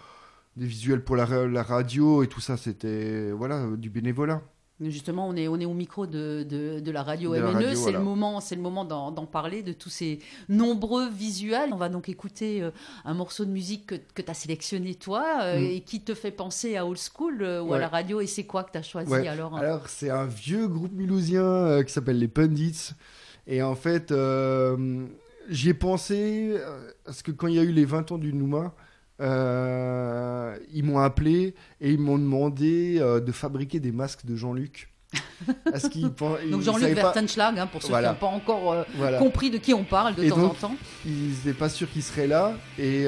des 0.56 0.66
visuels 0.66 1.02
pour 1.02 1.16
la, 1.16 1.26
la 1.46 1.62
radio 1.62 2.22
et 2.22 2.26
tout 2.28 2.40
ça, 2.40 2.56
c'était 2.56 3.30
voilà, 3.32 3.56
euh, 3.56 3.76
du 3.76 3.90
bénévolat. 3.90 4.42
Justement, 4.80 5.28
on 5.28 5.36
est, 5.36 5.46
on 5.46 5.60
est 5.60 5.64
au 5.64 5.74
micro 5.74 6.06
de, 6.06 6.44
de, 6.48 6.80
de 6.80 6.90
la 6.90 7.04
radio 7.04 7.34
De 7.36 7.40
MNE. 7.40 7.46
radio, 7.52 7.68
c'est 7.68 7.74
voilà. 7.76 7.98
le 7.98 8.04
moment, 8.04 8.40
c'est 8.40 8.56
le 8.56 8.62
moment 8.62 8.84
d'en 8.84 9.26
parler 9.26 9.62
de 9.62 9.72
tous 9.72 9.90
ces 9.90 10.18
nombreux 10.48 11.08
visuels. 11.08 11.70
On 11.72 11.76
va 11.76 11.88
donc 11.88 12.08
écouter 12.08 12.62
euh, 12.62 12.70
un 13.04 13.14
morceau 13.14 13.44
de 13.44 13.50
musique 13.50 13.86
que, 13.86 13.94
que 14.14 14.22
tu 14.22 14.30
as 14.30 14.34
sélectionné 14.34 14.94
toi 14.96 15.24
euh, 15.42 15.60
Mm. 15.60 15.64
et 15.64 15.80
qui 15.82 16.00
te 16.00 16.14
fait 16.14 16.32
penser 16.32 16.76
à 16.76 16.84
Old 16.86 16.98
School 16.98 17.42
euh, 17.42 17.62
ou 17.62 17.74
à 17.74 17.78
la 17.78 17.86
radio. 17.88 18.20
Et 18.20 18.26
c'est 18.26 18.44
quoi 18.44 18.64
que 18.64 18.72
tu 18.72 18.78
as 18.78 18.82
choisi 18.82 19.12
Ouais. 19.12 19.28
alors 19.28 19.54
hein 19.54 19.60
Alors, 19.60 19.88
c'est 19.88 20.10
un 20.10 20.26
vieux 20.26 20.66
groupe 20.66 20.92
mulhousien 20.92 21.42
euh, 21.44 21.82
qui 21.84 21.92
s'appelle 21.92 22.18
les 22.18 22.28
Pundits. 22.28 22.90
Et 23.46 23.62
en 23.62 23.74
fait, 23.76 24.10
euh, 24.10 25.04
j'y 25.48 25.68
ai 25.68 25.74
pensé, 25.74 26.56
parce 27.04 27.22
que 27.22 27.30
quand 27.30 27.46
il 27.46 27.54
y 27.54 27.58
a 27.60 27.62
eu 27.62 27.72
les 27.72 27.84
20 27.84 28.10
ans 28.12 28.18
du 28.18 28.32
Nouma, 28.32 28.74
euh, 29.22 30.56
ils 30.72 30.84
m'ont 30.84 30.98
appelé 30.98 31.54
et 31.80 31.90
ils 31.90 31.98
m'ont 31.98 32.18
demandé 32.18 32.98
euh, 33.00 33.20
de 33.20 33.32
fabriquer 33.32 33.80
des 33.80 33.92
masques 33.92 34.26
de 34.26 34.36
Jean-Luc. 34.36 34.88
Qu'ils 35.90 36.10
Donc 36.50 36.62
Jean-Luc 36.62 36.94
Vertenschlag, 36.94 37.58
hein, 37.58 37.66
pour 37.66 37.82
ceux 37.82 37.94
qui 37.94 38.02
n'ont 38.02 38.14
pas 38.14 38.26
encore 38.26 38.72
euh, 38.72 39.18
compris 39.18 39.50
de 39.50 39.58
qui 39.58 39.74
on 39.74 39.84
parle 39.84 40.14
de 40.14 40.26
temps 40.26 40.38
en 40.38 40.48
temps. 40.50 40.76
Ils 41.04 41.28
n'étaient 41.28 41.52
pas 41.52 41.68
sûrs 41.68 41.90
qu'il 41.90 42.02
serait 42.02 42.26
là 42.26 42.54
et 42.78 43.06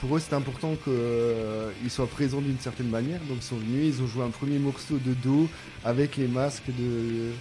pour 0.00 0.16
eux 0.16 0.20
c'était 0.20 0.36
important 0.36 0.74
qu'il 0.84 1.90
soit 1.90 2.06
présent 2.06 2.40
d'une 2.40 2.60
certaine 2.60 2.88
manière. 2.88 3.18
Donc 3.28 3.38
ils 3.38 3.42
sont 3.42 3.56
venus, 3.56 3.96
ils 3.96 4.02
ont 4.02 4.06
joué 4.06 4.24
un 4.24 4.30
premier 4.30 4.58
morceau 4.60 4.98
de 5.04 5.12
dos 5.12 5.48
avec 5.84 6.16
les 6.16 6.28
masques 6.28 6.68
de, 6.68 7.32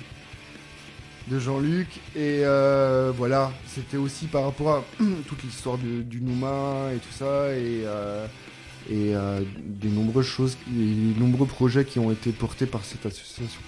de 1.28 1.40
Jean-Luc. 1.40 1.88
Et 2.16 2.42
euh, 2.44 3.12
voilà, 3.16 3.52
c'était 3.68 3.98
aussi 3.98 4.28
par 4.28 4.44
rapport 4.44 4.70
à 4.70 4.84
toute 5.28 5.44
l'histoire 5.44 5.78
du 5.78 6.22
Nouma 6.22 6.94
et 6.94 6.98
tout 6.98 7.14
ça. 7.14 7.54
Et, 7.56 7.84
euh, 7.86 8.26
et 8.90 9.16
euh, 9.16 9.42
des 9.58 9.90
nombreuses 9.90 10.26
choses, 10.26 10.58
des 10.68 11.20
nombreux 11.20 11.48
projets 11.48 11.86
qui 11.86 12.00
ont 12.00 12.12
été 12.12 12.32
portés 12.32 12.66
par 12.66 12.84
cette 12.84 13.06
association. 13.06 13.62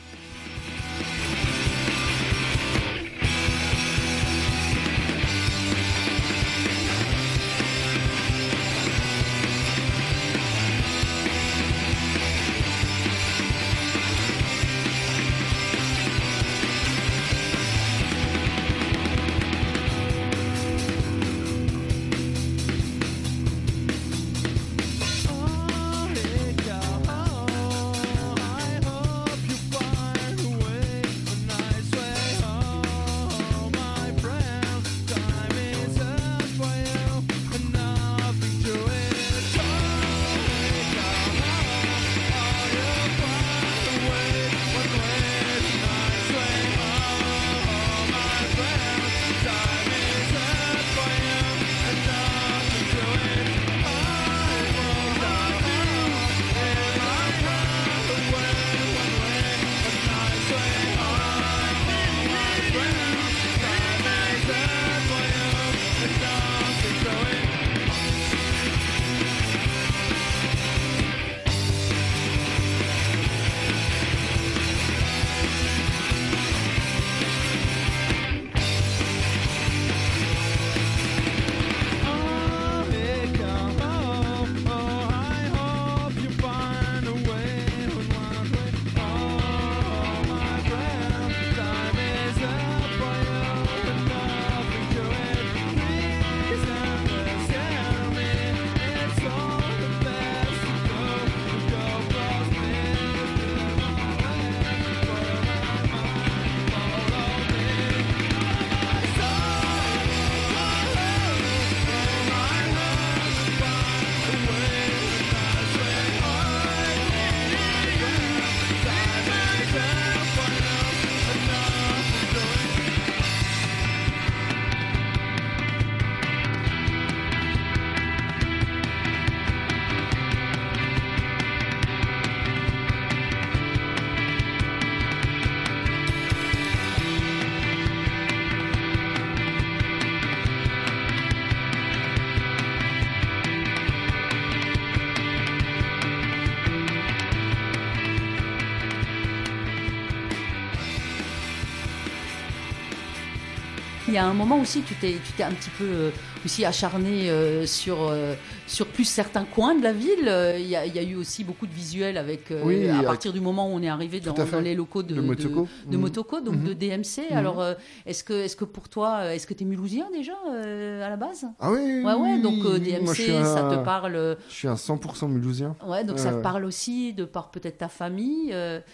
Y 154.16 154.18
a 154.18 154.26
un 154.26 154.34
moment 154.34 154.60
aussi, 154.60 154.82
tu 154.82 154.96
t'es, 154.96 155.18
tu 155.24 155.34
t'es 155.34 155.44
un 155.44 155.52
petit 155.52 155.70
peu 155.78 155.84
euh, 155.84 156.10
aussi 156.44 156.66
acharné 156.66 157.30
euh, 157.30 157.66
sur, 157.66 157.98
euh, 158.02 158.34
sur 158.66 158.88
plus 158.88 159.04
certains 159.04 159.46
coins 159.46 159.76
de 159.76 159.84
la 159.84 159.94
ville. 159.94 160.32
Il 160.58 160.68
y, 160.68 160.76
a, 160.76 160.86
il 160.86 160.96
y 160.96 161.00
a 161.00 161.04
eu 161.04 161.16
aussi 161.16 161.44
beaucoup 161.44 161.68
de 161.68 161.74
visuels 161.74 162.18
avec, 162.18 162.52
à 162.52 163.04
partir 163.04 163.34
du 163.34 163.42
moment 163.42 163.68
où 163.68 163.72
on 163.72 163.82
est 163.82 163.90
arrivé 163.90 164.20
dans, 164.20 164.34
les 164.62 164.76
locaux 164.76 165.04
de, 165.04 165.20
Motoko, 165.20 165.68
de, 165.88 165.98
Motoko 165.98 166.40
donc 166.40 166.64
de 166.64 166.74
DMC. 166.74 167.30
Mhm. 167.30 167.38
Alors, 167.38 167.64
est-ce 168.06 168.24
que, 168.24 168.34
est-ce 168.34 168.56
que 168.56 168.66
pour 168.66 168.90
toi, 168.90 169.34
est-ce 169.34 169.46
que 169.48 169.54
tu 169.54 169.64
es 169.64 169.68
mulhousien 169.68 170.08
déjà 170.12 170.34
à 170.48 171.10
la 171.10 171.18
base? 171.18 171.46
Ah 171.60 171.72
oui, 171.72 172.02
ouais, 172.04 172.14
ouais, 172.14 172.40
donc 172.40 172.64
DMC, 172.64 173.44
ça 173.44 173.70
te 173.70 173.84
parle. 173.84 174.38
Je 174.50 174.54
suis 174.54 174.68
un 174.68 174.76
100% 174.76 175.28
mulhousien. 175.28 175.76
Ouais, 175.86 176.04
donc 176.04 176.20
ça 176.20 176.32
te 176.32 176.42
parle 176.42 176.66
aussi 176.66 177.14
de 177.14 177.26
par 177.26 177.52
peut-être 177.52 177.80
ta 177.80 177.90
famille. 177.90 178.54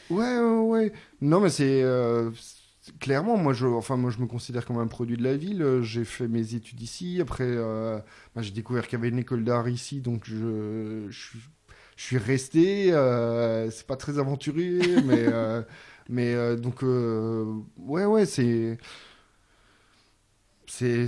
Ouais, 0.09 0.39
ouais, 0.39 0.59
ouais. 0.59 0.93
Non, 1.21 1.39
mais 1.39 1.49
c'est 1.49 1.83
clairement, 2.99 3.37
moi 3.37 3.53
je, 3.53 3.67
enfin, 3.67 3.97
moi, 3.97 4.11
je 4.11 4.19
me 4.19 4.27
considère 4.27 4.65
comme 4.65 4.77
un 4.79 4.87
produit 4.87 5.17
de 5.17 5.23
la 5.23 5.35
ville. 5.37 5.79
J'ai 5.81 6.05
fait 6.05 6.27
mes 6.27 6.55
études 6.55 6.81
ici. 6.81 7.19
Après, 7.21 7.45
euh, 7.47 7.99
bah, 8.35 8.41
j'ai 8.41 8.51
découvert 8.51 8.87
qu'il 8.87 8.97
y 8.97 9.01
avait 9.01 9.09
une 9.09 9.19
école 9.19 9.43
d'art 9.43 9.69
ici, 9.69 10.01
donc 10.01 10.23
je, 10.25 11.07
je, 11.09 11.37
suis 11.97 12.17
resté. 12.17 12.93
Euh, 12.93 13.69
c'est 13.71 13.85
pas 13.87 13.97
très 13.97 14.19
aventurier, 14.19 14.79
mais, 15.05 15.25
euh, 15.27 15.61
mais 16.09 16.55
donc, 16.57 16.81
ouais, 16.83 18.05
ouais, 18.05 18.25
c'est. 18.25 18.77
C'est 20.67 21.07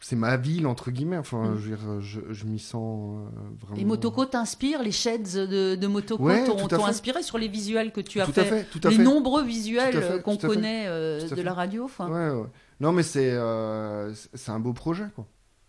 c'est 0.00 0.16
ma 0.16 0.36
ville 0.36 0.66
entre 0.66 0.90
guillemets. 0.90 1.16
Enfin, 1.16 1.50
mm. 1.50 2.00
je, 2.00 2.20
je, 2.30 2.44
m'y 2.46 2.58
sens 2.58 3.16
euh, 3.16 3.40
vraiment. 3.60 3.80
Et 3.80 3.84
Motoko 3.84 4.24
t'inspire, 4.24 4.82
les 4.82 4.92
sheds 4.92 5.46
de, 5.46 5.74
de 5.74 5.86
Motoko 5.86 6.28
t'ont 6.68 6.84
inspiré 6.86 7.22
sur 7.22 7.38
les 7.38 7.48
visuels 7.48 7.92
que 7.92 8.00
tu 8.00 8.20
as 8.20 8.26
fait, 8.26 8.66
les 8.88 8.98
nombreux 8.98 9.44
visuels 9.44 10.22
qu'on 10.22 10.36
connaît 10.36 10.84
euh, 10.86 11.28
de 11.28 11.42
la 11.42 11.52
radio. 11.52 11.90
Ouais, 12.00 12.30
ouais. 12.30 12.46
Non, 12.80 12.92
mais 12.92 13.02
c'est 13.02 13.32
euh, 13.32 14.12
c'est 14.34 14.52
un 14.52 14.60
beau 14.60 14.72
projet, 14.72 15.06
quoi. 15.14 15.26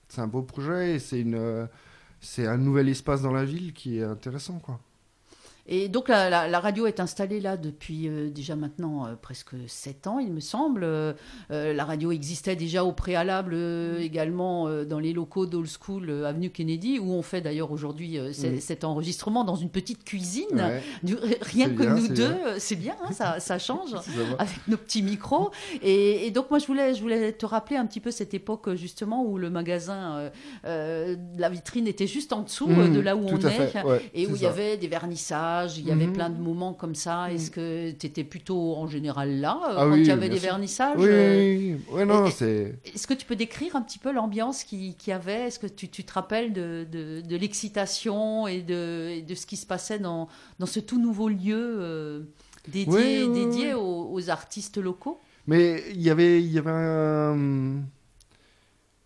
C'est 0.10 0.22
un 0.22 0.28
beau 0.28 0.42
projet 0.42 0.96
et 0.96 1.00
c'est 1.00 1.20
une 1.22 1.68
c'est 2.20 2.48
un 2.48 2.58
nouvel 2.58 2.90
espace 2.90 3.22
dans 3.22 3.32
la 3.32 3.46
ville 3.46 3.74
qui 3.74 4.00
est 4.00 4.04
intéressant, 4.04 4.60
quoi. 4.60 4.80
Et 5.72 5.88
donc 5.88 6.08
la, 6.08 6.60
radio 6.60 6.88
est 6.88 7.00
installée 7.00 7.40
là 7.40 7.56
depuis 7.56 8.08
euh, 8.08 8.32
déjà 8.32 8.56
maintenant 8.56 9.06
euh, 9.06 9.14
presque 9.14 9.54
sept 9.68 10.08
ans, 10.08 10.18
il 10.18 10.34
me 10.34 10.40
semble. 10.40 10.84
Euh, 10.84 11.14
la 11.50 11.86
radio 11.86 12.12
existait 12.12 12.56
déjà 12.56 12.84
au 12.84 12.92
préalable 12.92 13.56
également 14.00 14.68
dans 14.84 15.00
les 15.00 15.14
locaux 15.14 15.46
d'Old 15.46 15.70
School 15.70 16.26
Avenue 16.26 16.50
Kennedy, 16.50 16.98
où 16.98 17.14
on 17.14 17.22
fait 17.22 17.42
d'ailleurs 17.42 17.72
aujourd'hui 17.72 18.18
cet 18.34 18.84
enregistrement 18.84 19.44
dans 19.44 19.56
une 19.56 19.70
petite 19.70 20.04
cuisine. 20.04 20.82
rien 21.42 21.70
que 21.70 21.84
nous 21.84 22.08
deux, 22.08 22.36
c'est 22.58 22.76
bien, 22.76 22.96
hein, 23.04 23.12
ça, 23.12 23.40
ça, 23.40 23.60
change 23.60 23.94
avec 24.40 24.68
nos 24.68 24.78
petits 24.78 25.04
micros. 25.04 25.52
Et, 25.84 26.32
donc 26.32 26.50
moi 26.50 26.58
je 26.58 26.66
voulais, 26.66 26.96
je 26.96 27.02
voulais 27.02 27.32
te 27.32 27.46
rappeler 27.46 27.78
un 27.78 27.86
petit 27.86 28.00
peu 28.00 28.10
cette 28.10 28.34
époque 28.34 28.74
justement 28.74 29.24
où 29.24 29.38
le 29.38 29.52
magasin, 29.52 30.32
la 30.64 31.50
vitrine 31.50 31.86
était 31.88 32.08
juste 32.08 32.34
en 32.34 32.42
dessous 32.42 32.68
mmh, 32.68 32.94
de 32.94 33.00
là 33.00 33.16
où 33.16 33.26
on 33.28 33.38
est, 33.38 33.74
et 34.16 34.26
où 34.26 34.36
il 34.36 34.42
y 34.42 34.48
avait 34.48 34.78
des 34.78 34.88
vernissages 34.88 35.59
il 35.78 35.86
y 35.88 35.92
avait 35.92 36.08
Mhm. 36.08 36.14
plein 36.14 36.30
de 36.30 36.40
moments 36.40 36.74
comme 36.74 36.96
ça. 36.96 37.32
Est-ce 37.32 37.52
que 37.52 37.92
tu 37.92 38.06
étais 38.08 38.24
plutôt 38.24 38.76
en 38.76 38.88
général 38.88 39.40
là 39.40 39.60
euh, 39.70 39.74
Ah 39.78 39.86
quand 39.86 39.92
oui, 39.94 40.02
il 40.02 40.08
y 40.08 40.12
avait 40.12 40.30
des 40.30 40.38
sûr. 40.40 40.50
vernissages 40.50 40.96
Oui, 40.98 41.08
euh, 41.10 41.40
oui, 41.58 41.76
oui. 41.90 41.96
Ouais, 41.96 42.06
non, 42.06 42.30
c'est. 42.32 42.80
Est-ce 42.86 43.06
que 43.08 43.14
tu 43.14 43.26
peux 43.26 43.36
décrire 43.36 43.76
un 43.76 43.82
petit 43.82 44.00
peu 44.00 44.12
l'ambiance 44.12 44.64
qu'il 44.64 44.96
qu'il 44.96 45.12
y 45.12 45.14
avait? 45.14 45.48
Est-ce 45.48 45.60
que 45.60 45.68
tu, 45.68 45.90
tu 45.90 46.04
te 46.04 46.14
rappelles 46.14 46.54
de, 46.54 46.86
de- 46.92 47.22
de 47.22 47.36
l'excitation 47.36 48.48
et 48.48 48.62
de, 48.62 49.10
et 49.18 49.22
de 49.22 49.36
ce 49.36 49.46
qui 49.46 49.58
se 49.58 49.66
passait 49.66 50.00
dans, 50.00 50.28
dans 50.60 50.66
ce 50.66 50.80
tout 50.80 51.00
nouveau 51.00 51.30
lieu 51.30 51.78
euh, 51.80 52.22
dédié, 52.68 52.86
Oui, 52.88 53.28
oui, 53.28 53.34
dédié 53.34 53.68
oui. 53.74 53.80
Aux, 53.82 54.10
aux 54.14 54.30
artistes 54.30 54.78
locaux? 54.78 55.20
Mais 55.48 55.84
il 55.92 56.02
y 56.02 56.10
avait, 56.10 56.42
il 56.42 56.52
y 56.52 56.58
avait 56.60 56.70
un... 56.72 57.78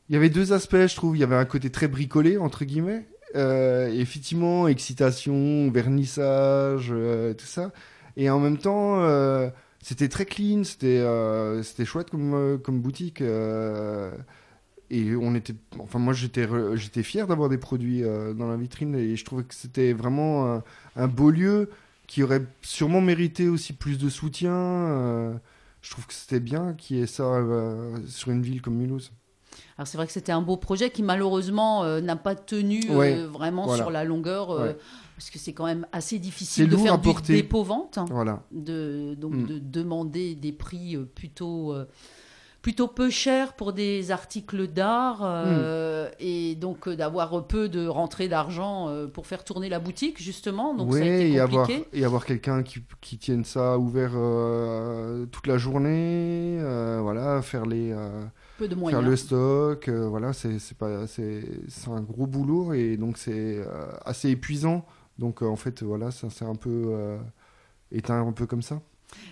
Il 0.10 0.14
y 0.14 0.16
avait 0.18 0.30
deux 0.30 0.52
aspects, 0.52 0.76
je 0.86 0.96
trouve. 0.96 1.16
Il 1.16 1.22
y 1.22 1.24
avait 1.24 1.36
un 1.38 1.46
côté 1.46 1.70
très 1.70 1.88
bricolé, 1.88 2.38
entre 2.38 2.66
guillemets. 2.66 3.06
Euh, 3.36 3.88
effectivement, 3.92 4.68
excitation, 4.68 5.70
vernissage, 5.72 6.90
euh, 6.92 7.34
tout 7.34 7.46
ça. 7.46 7.72
Et 8.18 8.30
en 8.30 8.40
même 8.40 8.58
temps, 8.58 9.02
euh, 9.04 9.50
c'était 9.82 10.10
très 10.10 10.26
clean, 10.26 10.64
c'était 10.64 11.86
chouette 11.86 12.10
comme, 12.12 12.82
boutique. 12.82 13.22
et 13.22 15.16
on 15.16 15.34
était, 15.36 15.56
enfin 15.80 16.00
moi 16.00 16.14
j'étais 16.14 17.04
fier 17.04 17.26
d'avoir 17.28 17.50
des 17.50 17.58
produits 17.58 18.04
dans 18.04 18.48
la 18.48 18.58
vitrine 18.58 18.96
et 18.96 19.16
je 19.16 19.26
trouvais 19.26 19.44
que 19.44 19.56
c'était 19.56 19.94
vraiment 19.94 20.54
un, 20.56 20.64
un 20.96 21.08
beau 21.08 21.32
lieu 21.32 21.70
qui 22.08 22.22
aurait 22.24 22.44
sûrement 22.62 23.02
mérité 23.02 23.50
aussi 23.50 23.74
plus 23.74 23.98
de 23.98 24.10
soutien. 24.10 25.40
je 25.82 25.90
trouve 25.92 26.06
que 26.08 26.14
c'était 26.14 26.40
bien 26.40 26.74
qu'il 26.74 26.98
y 26.98 27.02
ait 27.02 27.08
ça 27.08 27.42
sur 28.08 28.32
une 28.32 28.42
ville 28.44 28.62
comme 28.62 28.76
Mulhouse. 28.76 29.12
Alors 29.78 29.88
c'est 29.88 29.98
vrai 29.98 30.06
que 30.08 30.14
c'était 30.14 30.32
un 30.32 30.42
beau 30.42 30.58
projet 30.58 30.90
qui 30.92 31.04
malheureusement 31.04 31.84
euh, 31.84 32.00
n'a 32.02 32.16
pas 32.16 32.36
tenu 32.36 32.82
euh, 32.90 33.28
vraiment 33.28 33.66
voilà. 33.66 33.84
sur 33.84 33.92
la 33.92 34.04
longueur, 34.04 34.52
euh, 34.52 34.68
Ouais. 34.68 34.78
parce 35.16 35.30
que 35.30 35.40
c'est 35.40 35.54
quand 35.54 35.66
même 35.66 35.88
assez 35.92 36.20
difficile 36.20 36.70
de 36.70 36.78
faire 36.78 36.98
du 37.00 37.10
porter. 37.10 37.34
dépôt-vente, 37.34 37.98
hein, 37.98 38.06
Voilà. 38.12 38.44
de, 38.52 39.16
donc 39.16 39.34
Mm. 39.34 39.46
de 39.48 39.60
demander 39.60 40.36
des 40.36 40.52
prix 40.52 40.98
plutôt... 41.16 41.74
plutôt 42.62 42.88
peu 42.88 43.10
chers 43.10 43.54
pour 43.58 43.74
des 43.74 44.12
articles 44.12 44.68
d'art 44.68 45.20
euh, 45.24 46.10
et 46.20 46.56
donc 46.56 46.88
d'avoir 46.88 47.46
peu 47.46 47.68
de 47.68 47.86
rentrée 47.88 48.30
d'argent 48.30 48.88
pour 49.14 49.28
faire 49.28 49.44
tourner 49.44 49.68
la 49.68 49.80
boutique 49.80 50.22
justement 50.22 50.74
donc 50.74 50.94
ça 50.94 51.00
a 51.00 51.02
Ouais, 51.02 51.26
été 51.26 51.32
et 51.34 51.40
avoir, 51.42 51.68
compliqué 51.68 51.88
et 51.92 52.06
avoir 52.06 52.26
quelqu'un 52.26 52.64
qui, 52.64 52.80
qui 53.02 53.18
tienne 53.18 53.44
ça 53.44 53.78
ouvert 53.78 54.12
toute 55.32 55.46
la 55.48 55.58
journée, 55.58 56.58
voilà, 57.02 57.42
faire 57.42 57.66
les, 57.66 57.94
peu 58.58 58.68
de 58.68 58.76
faire 58.76 59.02
le 59.02 59.16
stock, 59.16 59.88
euh, 59.88 60.08
voilà, 60.08 60.34
c'est 60.34 60.78
pas, 60.78 61.06
un 61.88 62.02
gros 62.02 62.28
boulot 62.28 62.74
et 62.74 62.98
donc 62.98 63.18
c'est 63.18 63.58
euh, 63.58 63.92
assez 64.06 64.30
épuisant. 64.30 64.86
Donc 65.20 65.42
euh, 65.42 65.48
en 65.48 65.56
fait, 65.56 65.84
voilà, 65.84 66.12
ça 66.12 66.30
c'est 66.30 66.46
un 66.46 66.56
peu 66.56 67.18
éteint 67.92 68.26
un 68.26 68.32
peu 68.32 68.46
comme 68.46 68.62
ça. 68.62 68.82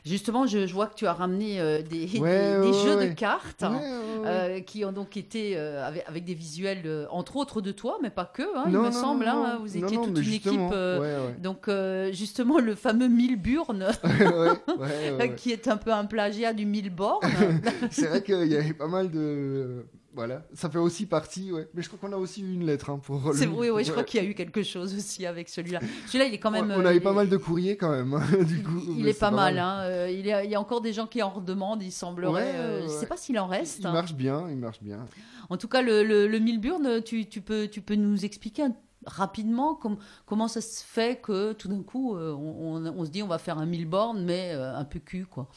Justement 0.06 0.46
je, 0.48 0.66
je 0.68 0.74
vois 0.74 0.88
que 0.88 0.96
tu 0.96 1.08
as 1.08 1.14
ramené 1.14 1.60
euh, 1.60 1.82
des, 1.82 2.06
des- 2.06 2.20
Ouais, 2.20 2.60
des 2.62 2.68
ouais, 2.68 2.74
jeux 2.84 2.96
ouais. 2.98 3.10
de 3.10 3.14
cartes 3.14 3.62
ouais. 3.64 3.78
euh, 4.26 4.60
qui 4.62 4.84
ont 4.86 4.92
donc 4.92 5.18
été 5.18 5.54
euh, 5.58 5.86
avec, 5.88 6.04
avec 6.08 6.24
des 6.26 6.34
visuels, 6.34 7.08
entre 7.10 7.38
autres 7.38 7.62
de 7.62 7.72
toi, 7.72 7.98
mais 8.02 8.10
pas 8.10 8.26
que, 8.26 8.44
hein, 8.58 8.64
il 8.68 8.72
me 8.74 8.78
non, 8.84 8.92
semble. 8.92 9.26
non, 9.26 9.44
hein, 9.46 9.58
vous 9.60 9.78
étiez 9.78 9.98
toute 9.98 10.10
une 10.10 10.22
justement, 10.24 10.70
équipe. 10.70 11.42
Donc, 11.42 11.70
justement, 12.12 12.60
le 12.60 12.76
fameux 12.76 13.08
Milburn, 13.08 13.88
qui 15.38 15.52
est 15.52 15.68
un 15.68 15.78
peu 15.78 15.92
un 15.94 16.06
plagiat 16.06 16.54
du 16.54 16.66
Milborn. 16.66 17.22
c'est 17.92 18.08
vrai 18.08 18.22
qu'il 18.24 18.48
y 18.48 18.56
avait 18.56 18.74
pas 18.74 18.88
mal 18.88 19.10
de. 19.12 19.86
Voilà, 20.14 20.44
ça 20.54 20.70
fait 20.70 20.78
aussi 20.78 21.06
partie, 21.06 21.54
ouais. 21.54 21.70
Mais 21.74 21.82
je 21.82 21.88
crois 21.88 21.98
qu'on 21.98 22.14
a 22.14 22.18
aussi 22.20 22.42
eu 22.42 22.54
une 22.54 22.66
lettre 22.66 22.90
hein, 22.90 23.00
pour. 23.02 23.30
le- 23.30 23.34
C'est 23.34 23.48
oui, 23.48 23.70
oui, 23.70 23.86
je 23.86 23.92
crois 23.92 24.04
qu'il 24.04 24.22
y 24.22 24.26
a 24.26 24.30
eu 24.30 24.34
quelque 24.34 24.62
chose 24.62 24.94
aussi 24.94 25.26
avec 25.26 25.48
celui-là. 25.48 25.80
Celui-là, 26.08 26.26
il 26.26 26.34
est 26.34 26.38
quand 26.40 26.52
même. 26.52 26.66
on 26.70 26.82
euh, 26.82 26.86
avait 26.86 26.98
il 26.98 27.02
pas 27.02 27.12
est- 27.12 27.16
mal 27.16 27.30
de 27.30 27.38
courriers 27.38 27.78
quand 27.78 27.92
même, 27.92 28.14
hein, 28.14 28.22
du 28.46 28.62
coup. 28.62 28.82
Il 28.98 29.08
est 29.08 29.18
pas 29.18 29.32
mal. 29.32 29.58
Hein. 29.58 29.80
euh, 29.84 30.10
il, 30.12 30.26
y 30.26 30.32
a, 30.34 30.44
il 30.44 30.52
y 30.52 30.56
a 30.56 30.60
encore 30.60 30.82
des 30.82 30.92
gens 30.92 31.08
qui 31.08 31.24
en 31.24 31.30
redemandent, 31.30 31.82
il 31.82 31.92
semblerait. 31.92 32.34
Ouais, 32.34 32.52
euh, 32.56 32.84
je 32.84 32.88
sais 32.90 33.06
pas 33.06 33.16
s'il 33.16 33.40
en 33.40 33.48
reste. 33.48 33.80
Il 33.80 33.90
marche 33.92 34.14
bien, 34.14 34.50
il 34.50 34.58
marche 34.58 34.82
bien. 34.84 35.06
En 35.50 35.56
tout 35.58 35.68
cas, 35.70 35.82
le, 35.82 36.04
le, 36.04 36.28
le 36.28 36.40
Milburn, 36.40 37.02
tu, 37.04 37.26
tu, 37.28 37.40
peux, 37.42 37.68
tu 37.68 37.82
peux 37.82 37.96
nous 37.96 38.26
expliquer 38.26 38.64
un- 38.64 38.76
rapidement 39.06 39.76
com- 39.76 39.98
comment 40.26 40.48
ça 40.50 40.60
se 40.62 40.84
fait 40.84 41.22
que 41.22 41.54
tout 41.54 41.68
d'un 41.70 41.84
coup, 41.84 42.16
euh, 42.18 42.34
on, 42.34 42.76
on- 42.86 42.86
on 43.00 43.06
se 43.06 43.10
dit 43.12 43.24
on 43.24 43.28
va 43.28 43.38
faire 43.38 43.58
un 43.58 43.66
Milborn, 43.66 44.24
mais 44.26 44.52
euh, 44.54 44.76
un 44.76 44.84
peu 44.86 45.00
cul, 45.00 45.26
quoi. 45.26 45.48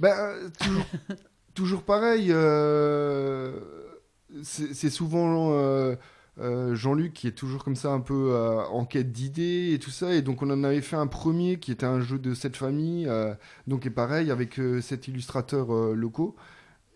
Ben, 0.00 0.14
euh, 0.16 0.48
toujours, 1.54 1.82
pareil. 1.82 2.28
euh, 2.30 3.52
c'est 4.42 4.90
souvent 4.90 5.52
euh, 5.52 5.94
euh, 6.40 6.74
Jean-Luc 6.74 7.12
qui 7.12 7.28
est 7.28 7.32
toujours 7.32 7.62
comme 7.64 7.76
ça, 7.76 7.90
un 7.92 8.00
peu 8.00 8.34
en 8.70 8.84
quête 8.84 9.12
d'idées 9.12 9.72
et 9.74 9.78
tout 9.78 9.90
ça. 9.90 10.14
Et 10.14 10.22
donc, 10.22 10.42
on 10.42 10.50
en 10.50 10.64
avait 10.64 10.80
fait 10.80 10.96
un 10.96 11.06
premier 11.06 11.58
qui 11.58 11.72
était 11.72 11.86
un 11.86 12.00
jeu 12.00 12.18
de 12.18 12.34
cette 12.34 12.56
famille. 12.56 13.08
donc, 13.66 13.86
et 13.86 13.90
pareil, 13.90 14.30
avec 14.30 14.60
sept 14.80 15.08
illustrateurs 15.08 15.72
euh, 15.74 15.94
locaux. 15.94 16.36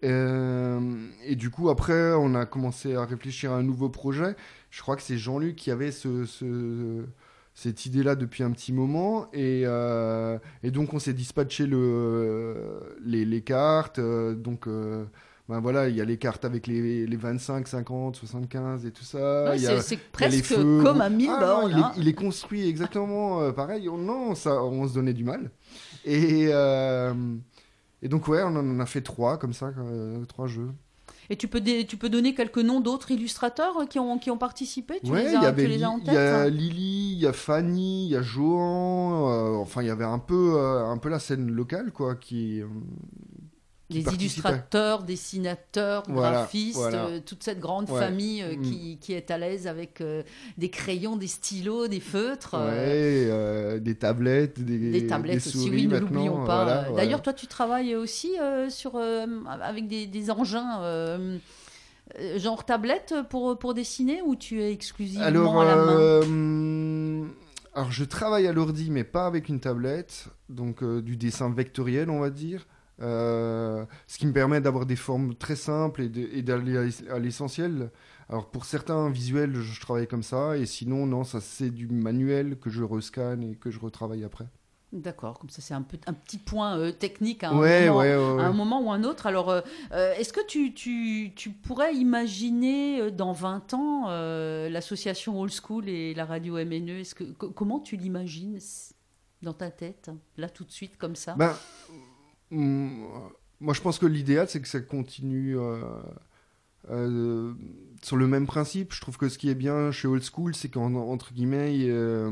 Et 0.02 1.36
du 1.36 1.50
coup, 1.50 1.70
après, 1.70 2.12
on 2.14 2.34
a 2.34 2.46
commencé 2.46 2.94
à 2.94 3.04
réfléchir 3.04 3.52
à 3.52 3.56
un 3.56 3.62
nouveau 3.62 3.88
projet. 3.88 4.36
Je 4.70 4.80
crois 4.82 4.96
que 4.96 5.02
c'est 5.02 5.18
Jean-Luc 5.18 5.56
qui 5.56 5.70
avait 5.70 5.92
ce- 5.92 6.24
cette 7.60 7.86
idée-là 7.86 8.14
depuis 8.14 8.44
un 8.44 8.52
petit 8.52 8.72
moment. 8.72 9.26
Et, 9.32 9.62
euh, 9.64 10.38
et 10.62 10.70
donc, 10.70 10.94
on 10.94 11.00
s'est 11.00 11.12
dispatché 11.12 11.66
le, 11.66 12.54
les, 13.04 13.24
les 13.24 13.40
cartes. 13.42 13.98
euh, 13.98 14.34
donc, 14.36 14.68
euh, 14.68 15.04
ben 15.48 15.58
voilà, 15.58 15.88
il 15.88 15.96
y 15.96 16.00
a 16.00 16.04
les 16.04 16.18
cartes 16.18 16.44
avec 16.44 16.68
les, 16.68 17.04
les 17.04 17.16
25, 17.16 17.66
50, 17.66 18.14
75 18.14 18.86
et 18.86 18.92
tout 18.92 19.02
ça. 19.02 19.50
Ouais, 19.50 19.66
Ah, 19.66 19.80
c'est 19.80 19.96
presque 20.12 20.44
feux. 20.44 20.82
comme 20.84 21.00
un 21.00 21.06
Ah, 21.06 21.08
non, 21.62 21.68
il, 21.68 21.78
est, 21.78 21.82
hein. 21.82 21.92
il 21.96 22.06
est 22.06 22.12
construit 22.14 22.68
exactement 22.68 23.52
pareil. 23.52 23.88
On- 23.88 23.98
non, 23.98 24.36
ça, 24.36 24.62
on 24.62 24.86
se 24.86 24.94
donnait 24.94 25.14
du 25.14 25.24
mal. 25.24 25.50
Et, 26.04 26.50
et 28.02 28.08
donc, 28.08 28.28
ouais, 28.28 28.42
on 28.44 28.54
en 28.54 28.78
a 28.78 28.86
fait 28.86 29.00
trois 29.02 29.36
comme 29.36 29.52
ça, 29.52 29.72
trois 30.28 30.46
jeux. 30.46 30.70
Et 31.30 31.36
tu 31.36 31.46
peux, 31.46 31.60
tu 31.60 31.96
peux 31.96 32.08
donner 32.08 32.34
quelques 32.34 32.58
noms 32.58 32.80
d'autres 32.80 33.10
illustrateurs 33.10 33.76
euh, 33.80 33.84
qui 33.86 33.98
ont, 33.98 34.18
qui 34.18 34.30
ont 34.30 34.38
participé? 34.38 35.00
Tu 35.04 35.10
ouais, 35.10 35.24
les 35.24 35.30
il 35.32 35.36
as, 35.36 35.42
y 35.42 35.46
avait 35.46 35.62
tu 35.64 35.68
les 35.68 35.82
as 35.84 35.90
en 35.90 35.98
il 35.98 36.04
tête 36.04 36.14
y 36.14 36.16
a 36.16 36.48
Lily, 36.48 37.12
il 37.12 37.18
y 37.18 37.26
a 37.26 37.32
Fanny, 37.34 38.06
il 38.06 38.12
y 38.12 38.16
a 38.16 38.22
Johan. 38.22 39.28
euh, 39.28 39.56
enfin, 39.56 39.82
il 39.82 39.88
y 39.88 39.90
avait 39.90 40.04
un 40.04 40.18
peu, 40.18 40.54
euh, 40.56 40.86
un 40.86 40.96
peu 40.96 41.10
la 41.10 41.18
scène 41.18 41.50
locale, 41.50 41.92
quoi, 41.92 42.14
qui. 42.14 42.62
Participait. 44.04 44.14
illustrateurs, 44.24 45.02
dessinateurs, 45.02 46.02
Voilà, 46.08 46.30
graphistes, 46.42 46.76
voilà. 46.76 47.06
euh, 47.06 47.20
toute 47.24 47.42
cette 47.42 47.58
grande 47.58 47.88
Ouais. 47.90 47.98
famille 47.98 48.42
euh, 48.42 48.56
Mm. 48.56 48.62
qui, 48.62 48.98
qui 49.00 49.12
est 49.14 49.30
à 49.30 49.38
l'aise 49.38 49.66
avec 49.66 50.00
euh, 50.00 50.22
des 50.58 50.68
crayons, 50.68 51.16
des 51.16 51.26
stylos, 51.26 51.88
des 51.88 52.00
feutres. 52.00 52.54
Ouais, 52.54 53.80
des 53.80 53.94
tablettes, 53.94 54.60
des, 54.62 54.90
Des 54.92 55.06
tablettes 55.06 55.42
des 55.42 55.48
aussi, 55.48 55.70
oui, 55.70 55.86
ne 55.86 55.98
l'oublions 55.98 56.44
pas. 56.44 56.64
voilà. 56.64 56.90
D'ailleurs, 56.96 57.22
toi, 57.22 57.32
tu 57.32 57.46
travailles 57.46 57.94
aussi 57.94 58.32
sur, 58.68 58.96
avec 58.96 59.88
des, 59.88 60.06
des 60.06 60.30
engins, 60.30 60.80
genre 62.36 62.64
tablette 62.64 63.14
pour, 63.30 63.58
pour 63.58 63.74
dessiner 63.74 64.22
ou 64.22 64.34
tu 64.36 64.60
es 64.62 64.72
exclusivement 64.72 65.24
Alors, 65.26 65.60
à 65.60 65.64
la 65.64 65.76
main? 65.76 67.28
alors, 67.74 67.90
je 67.92 68.04
travaille 68.04 68.46
à 68.46 68.52
l'ordi, 68.52 68.90
mais 68.90 69.04
pas 69.04 69.26
avec 69.26 69.48
une 69.48 69.60
tablette, 69.60 70.26
donc 70.48 70.82
du 70.84 71.16
dessin 71.16 71.50
vectoriel, 71.50 72.10
on 72.10 72.20
va 72.20 72.30
dire. 72.30 72.66
Euh, 73.00 73.84
ce 74.08 74.18
qui 74.18 74.26
me 74.26 74.32
permet 74.32 74.60
d'avoir 74.60 74.84
des 74.86 74.96
formes 74.96 75.34
très 75.34 75.54
simples 75.56 76.02
et 76.02 76.42
d'aller 76.42 76.76
à 76.76 76.82
l'ess- 76.82 77.04
à 77.10 77.18
l'essentiel. 77.18 77.90
Alors 78.28 78.50
pour 78.50 78.64
certains 78.64 79.08
visuels, 79.08 79.54
je, 79.54 79.80
travaille 79.80 80.06
comme 80.08 80.22
ça, 80.24 80.56
et 80.58 80.66
sinon, 80.66 81.06
non, 81.06 81.24
ça 81.24 81.40
c'est 81.40 81.70
du 81.70 81.86
manuel 81.88 82.58
que 82.58 82.70
je 82.70 82.82
rescanne 82.82 83.42
et 83.42 83.54
que 83.54 83.70
je 83.70 83.78
retravaille 83.78 84.24
après. 84.24 84.46
D'accord, 84.92 85.38
comme 85.38 85.50
ça 85.50 85.60
c'est 85.62 85.74
un, 85.74 85.82
peu, 85.82 85.98
un 86.06 86.12
petit 86.14 86.38
point 86.38 86.78
euh, 86.78 86.92
technique 86.92 87.44
à 87.44 87.50
un, 87.50 87.58
Ouais, 87.60 87.88
moment, 87.88 87.98
ouais, 88.00 88.12
à 88.12 88.46
un 88.46 88.52
moment 88.52 88.80
ou 88.82 88.90
un 88.90 89.04
autre. 89.04 89.26
Alors, 89.26 89.50
euh, 89.50 89.60
est-ce 89.92 90.32
que 90.32 90.44
tu, 90.46 90.72
tu, 90.74 91.32
tu 91.36 91.50
pourrais 91.50 91.94
imaginer 91.94 93.10
dans 93.10 93.32
20 93.32 93.74
ans 93.74 94.08
l'association 94.68 95.38
Old 95.40 95.52
School 95.52 95.88
et 95.88 96.14
la 96.14 96.24
radio 96.24 96.56
MNE 96.58 97.00
est-ce 97.00 97.14
que, 97.14 97.24
co- 97.24 97.50
Comment 97.50 97.80
tu 97.80 97.96
l'imagines 97.96 98.58
dans 99.42 99.52
ta 99.52 99.70
tête, 99.70 100.10
là 100.36 100.48
tout 100.48 100.64
de 100.64 100.72
suite, 100.72 100.96
comme 100.98 101.16
ça? 101.16 101.34
Ben, 101.36 101.54
moi, 102.50 103.74
je 103.74 103.80
pense 103.80 103.98
que 103.98 104.06
l'idéal, 104.06 104.48
c'est 104.48 104.60
que 104.60 104.68
ça 104.68 104.80
continue 104.80 105.58
euh, 105.58 105.78
euh, 106.90 107.52
sur 108.02 108.16
le 108.16 108.26
même 108.26 108.46
principe. 108.46 108.92
Je 108.92 109.00
trouve 109.00 109.18
que 109.18 109.28
ce 109.28 109.38
qui 109.38 109.50
est 109.50 109.54
bien 109.54 109.90
chez 109.92 110.08
Old 110.08 110.22
School, 110.22 110.54
c'est 110.54 110.68
qu'entre 110.68 111.32
guillemets, 111.34 111.74
il 111.74 111.82
y 111.86 111.90
a- 111.90 112.30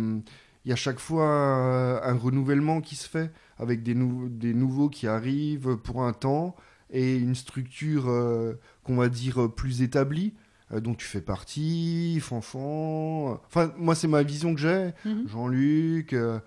il 0.65 0.69
y 0.71 0.73
a 0.73 0.77
chaque 0.77 0.99
fois 0.99 1.29
euh, 1.29 2.01
un 2.03 2.15
renouvellement 2.15 2.81
qui 2.81 2.97
se 2.97 3.09
fait 3.09 3.31
avec 3.59 3.83
des, 3.83 3.95
nou- 3.95 4.29
des 4.29 4.53
nouveaux 4.55 4.89
qui 4.89 5.07
arrivent 5.07 5.77
pour 5.77 6.03
un 6.03 6.13
temps 6.13 6.57
et 6.91 7.17
une 7.17 7.35
structure 7.35 8.09
euh, 8.09 8.55
qu'on 8.85 8.97
va 8.97 9.09
dire 9.09 9.43
euh, 9.45 9.49
plus 9.49 9.83
établie. 9.83 10.35
euh, 10.73 10.81
dont 10.81 10.95
tu 10.95 11.07
fais 11.07 11.21
partie, 11.21 12.19
Fanfan. 12.21 13.31
euh, 13.31 13.37
Enfin, 13.47 13.73
moi, 13.79 13.95
c'est 13.95 14.09
ma 14.09 14.25
vision 14.25 14.53
que 14.53 14.61
j'ai. 14.61 14.91
Mhm. 15.05 15.29
Jean-Luc, 15.29 16.13
euh, 16.13 16.41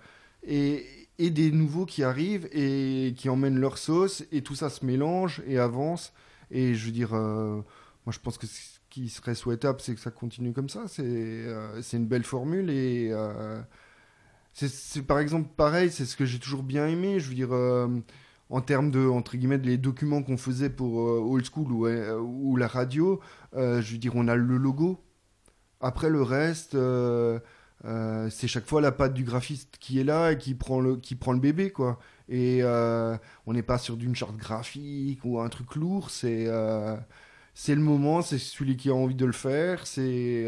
et, 0.46 0.84
et 1.20 1.28
des 1.28 1.52
nouveaux 1.52 1.84
qui 1.84 2.02
arrivent 2.02 2.48
et 2.50 3.14
qui 3.16 3.28
emmènent 3.28 3.58
leur 3.60 3.76
sauce, 3.76 4.24
et 4.32 4.40
tout 4.42 4.54
ça 4.54 4.70
se 4.70 4.86
mélange 4.86 5.42
et 5.46 5.58
avance. 5.58 6.14
Et 6.50 6.74
je 6.74 6.86
veux 6.86 6.92
dire, 6.92 7.14
euh, 7.14 7.56
moi 8.06 8.12
je 8.12 8.18
pense 8.18 8.38
que 8.38 8.46
ce 8.46 8.80
qui 8.88 9.10
serait 9.10 9.34
souhaitable, 9.34 9.80
c'est 9.82 9.94
que 9.94 10.00
ça 10.00 10.10
continue 10.10 10.52
comme 10.54 10.70
ça. 10.70 10.84
C'est 10.88 11.04
euh, 11.04 11.82
une 11.92 12.06
belle 12.06 12.24
formule 12.24 12.70
et, 12.70 13.10
euh, 13.12 13.60
c'est 14.54 15.02
par 15.06 15.18
exemple 15.18 15.50
pareil, 15.56 15.90
c'est 15.90 16.06
ce 16.06 16.16
que 16.16 16.24
j'ai 16.24 16.38
toujours 16.38 16.62
bien 16.62 16.86
aimé. 16.88 17.20
Je 17.20 17.28
veux 17.28 17.34
dire, 17.34 17.52
euh, 17.52 17.86
en 18.48 18.62
termes 18.62 18.90
de 18.90 19.06
entre 19.06 19.36
guillemets 19.36 19.58
les 19.58 19.76
documents 19.76 20.22
qu'on 20.22 20.38
faisait 20.38 20.70
pour 20.70 20.94
old 20.96 21.44
school 21.44 21.70
ou, 21.70 21.86
ou 21.86 22.56
la 22.56 22.66
radio, 22.66 23.20
je 23.54 23.92
veux 23.92 23.98
dire, 23.98 24.16
on 24.16 24.26
a 24.26 24.36
le 24.36 24.56
logo. 24.56 25.04
Après 25.80 26.10
le 26.10 26.22
reste, 26.22 26.76
c'est 27.84 28.48
chaque 28.48 28.66
fois 28.66 28.80
la 28.80 28.92
patte 28.92 29.14
du 29.14 29.24
graphiste 29.24 29.76
qui 29.80 30.00
est 30.00 30.04
là 30.04 30.32
et 30.32 30.38
qui 30.38 30.54
prend 30.54 30.80
le 30.80 30.96
qui 30.96 31.14
prend 31.14 31.32
le 31.32 31.40
bébé 31.40 31.70
quoi. 31.70 31.98
Et 32.28 32.62
on 32.64 33.52
n'est 33.52 33.62
pas 33.62 33.78
sur 33.78 33.96
d'une 33.96 34.14
charte 34.14 34.36
graphique 34.36 35.20
ou 35.24 35.40
un 35.40 35.48
truc 35.48 35.74
lourd. 35.76 36.10
C'est 36.10 36.46
c'est 37.54 37.74
le 37.74 37.80
moment, 37.80 38.22
c'est 38.22 38.38
celui 38.38 38.76
qui 38.76 38.90
a 38.90 38.94
envie 38.94 39.14
de 39.14 39.26
le 39.26 39.32
faire. 39.32 39.86
C'est 39.86 40.46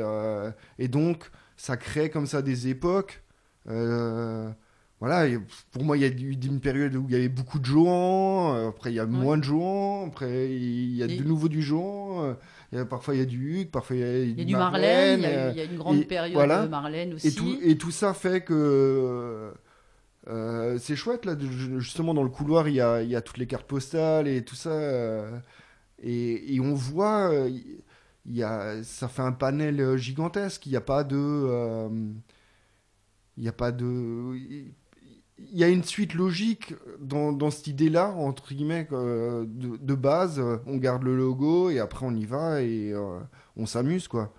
et 0.79 0.89
donc 0.89 1.31
ça 1.57 1.77
crée 1.77 2.11
comme 2.11 2.27
ça 2.27 2.43
des 2.43 2.69
époques. 2.69 3.23
Euh, 3.69 4.51
voilà, 5.01 5.39
pour 5.73 5.85
moi, 5.85 5.97
il 5.97 6.01
y 6.01 6.05
a 6.05 6.09
eu 6.09 6.33
une 6.33 6.61
période 6.61 6.95
où 6.95 7.07
il 7.09 7.13
y 7.13 7.17
avait 7.17 7.29
beaucoup 7.29 7.59
de 7.59 7.65
jouants, 7.65 8.55
euh, 8.55 8.69
après 8.69 8.93
il 8.93 8.97
y 8.97 9.01
a 9.01 9.07
moins 9.07 9.37
de 9.37 9.45
jouants, 9.45 10.07
après 10.07 10.53
il 10.55 10.95
y 10.95 11.03
a 11.03 11.07
de 11.07 11.23
nouveau 11.23 11.49
du 11.49 11.63
euh, 12.21 12.85
parfois 12.85 13.15
il 13.15 13.19
y 13.19 13.23
a 13.23 13.27
du 13.27 13.61
Hugues, 13.61 13.71
parfois 13.71 13.97
il 13.97 14.01
y 14.01 14.05
a, 14.05 14.19
il 14.19 14.39
y 14.39 14.43
a 14.43 14.45
du 14.45 14.57
Marlène, 14.57 15.21
il 15.21 15.57
y, 15.57 15.61
a 15.61 15.65
une 15.65 15.77
grande 15.77 16.05
période 16.07 16.41
de 16.41 16.69
Marlène 16.69 17.15
aussi. 17.15 17.29
Et 17.29 17.33
tout, 17.33 17.59
et 17.63 17.77
tout, 17.77 17.91
ça 17.91 18.15
fait 18.15 18.43
que 18.43 19.53
c'est 20.79 20.97
chouette, 20.97 21.25
là, 21.25 21.37
justement 21.79 22.15
dans 22.15 22.23
le 22.23 22.31
couloir, 22.31 22.69
il 22.69 22.75
y 22.75 22.81
a, 22.81 23.03
il 23.03 23.09
y 23.09 23.17
a 23.17 23.21
toutes 23.21 23.39
les 23.39 23.47
cartes 23.47 23.67
postales 23.67 24.29
et 24.29 24.45
tout 24.45 24.57
ça, 24.57 24.71
et, 26.03 26.55
et, 26.55 26.61
on 26.61 26.75
voit 26.75 27.31
il 28.27 28.37
y 28.37 28.43
a, 28.43 28.83
ça 28.85 29.09
fait 29.09 29.23
un 29.23 29.33
panel 29.33 29.81
euh, 29.81 29.97
gigantesque. 29.97 30.67
Il 30.67 30.71
n'y 30.71 30.77
a 30.77 30.81
pas 30.81 31.05
de. 31.05 31.17
Euh, 31.17 31.89
il 33.37 33.43
n'y 33.43 33.49
a 33.49 33.53
pas 33.53 33.73
de. 33.73 34.67
Il 35.51 35.59
y 35.59 35.65
a 35.65 35.69
une 35.69 35.83
suite 35.83 36.15
logique 36.15 36.75
dans, 37.01 37.33
dans 37.33 37.51
cette 37.51 37.67
idée-là, 37.67 38.11
entre 38.11 38.55
guillemets, 38.55 38.87
euh, 38.93 39.45
de, 39.47 39.77
de, 39.77 39.95
base. 39.95 40.43
On 40.67 40.77
garde 40.77 41.03
le 41.03 41.17
logo 41.17 41.71
et 41.71 41.79
après 41.79 42.07
on 42.07 42.15
y 42.15 42.25
va 42.25 42.63
et 42.63 42.95
on 43.57 43.67
s'amuse, 43.67 44.09
quoi 44.09 44.33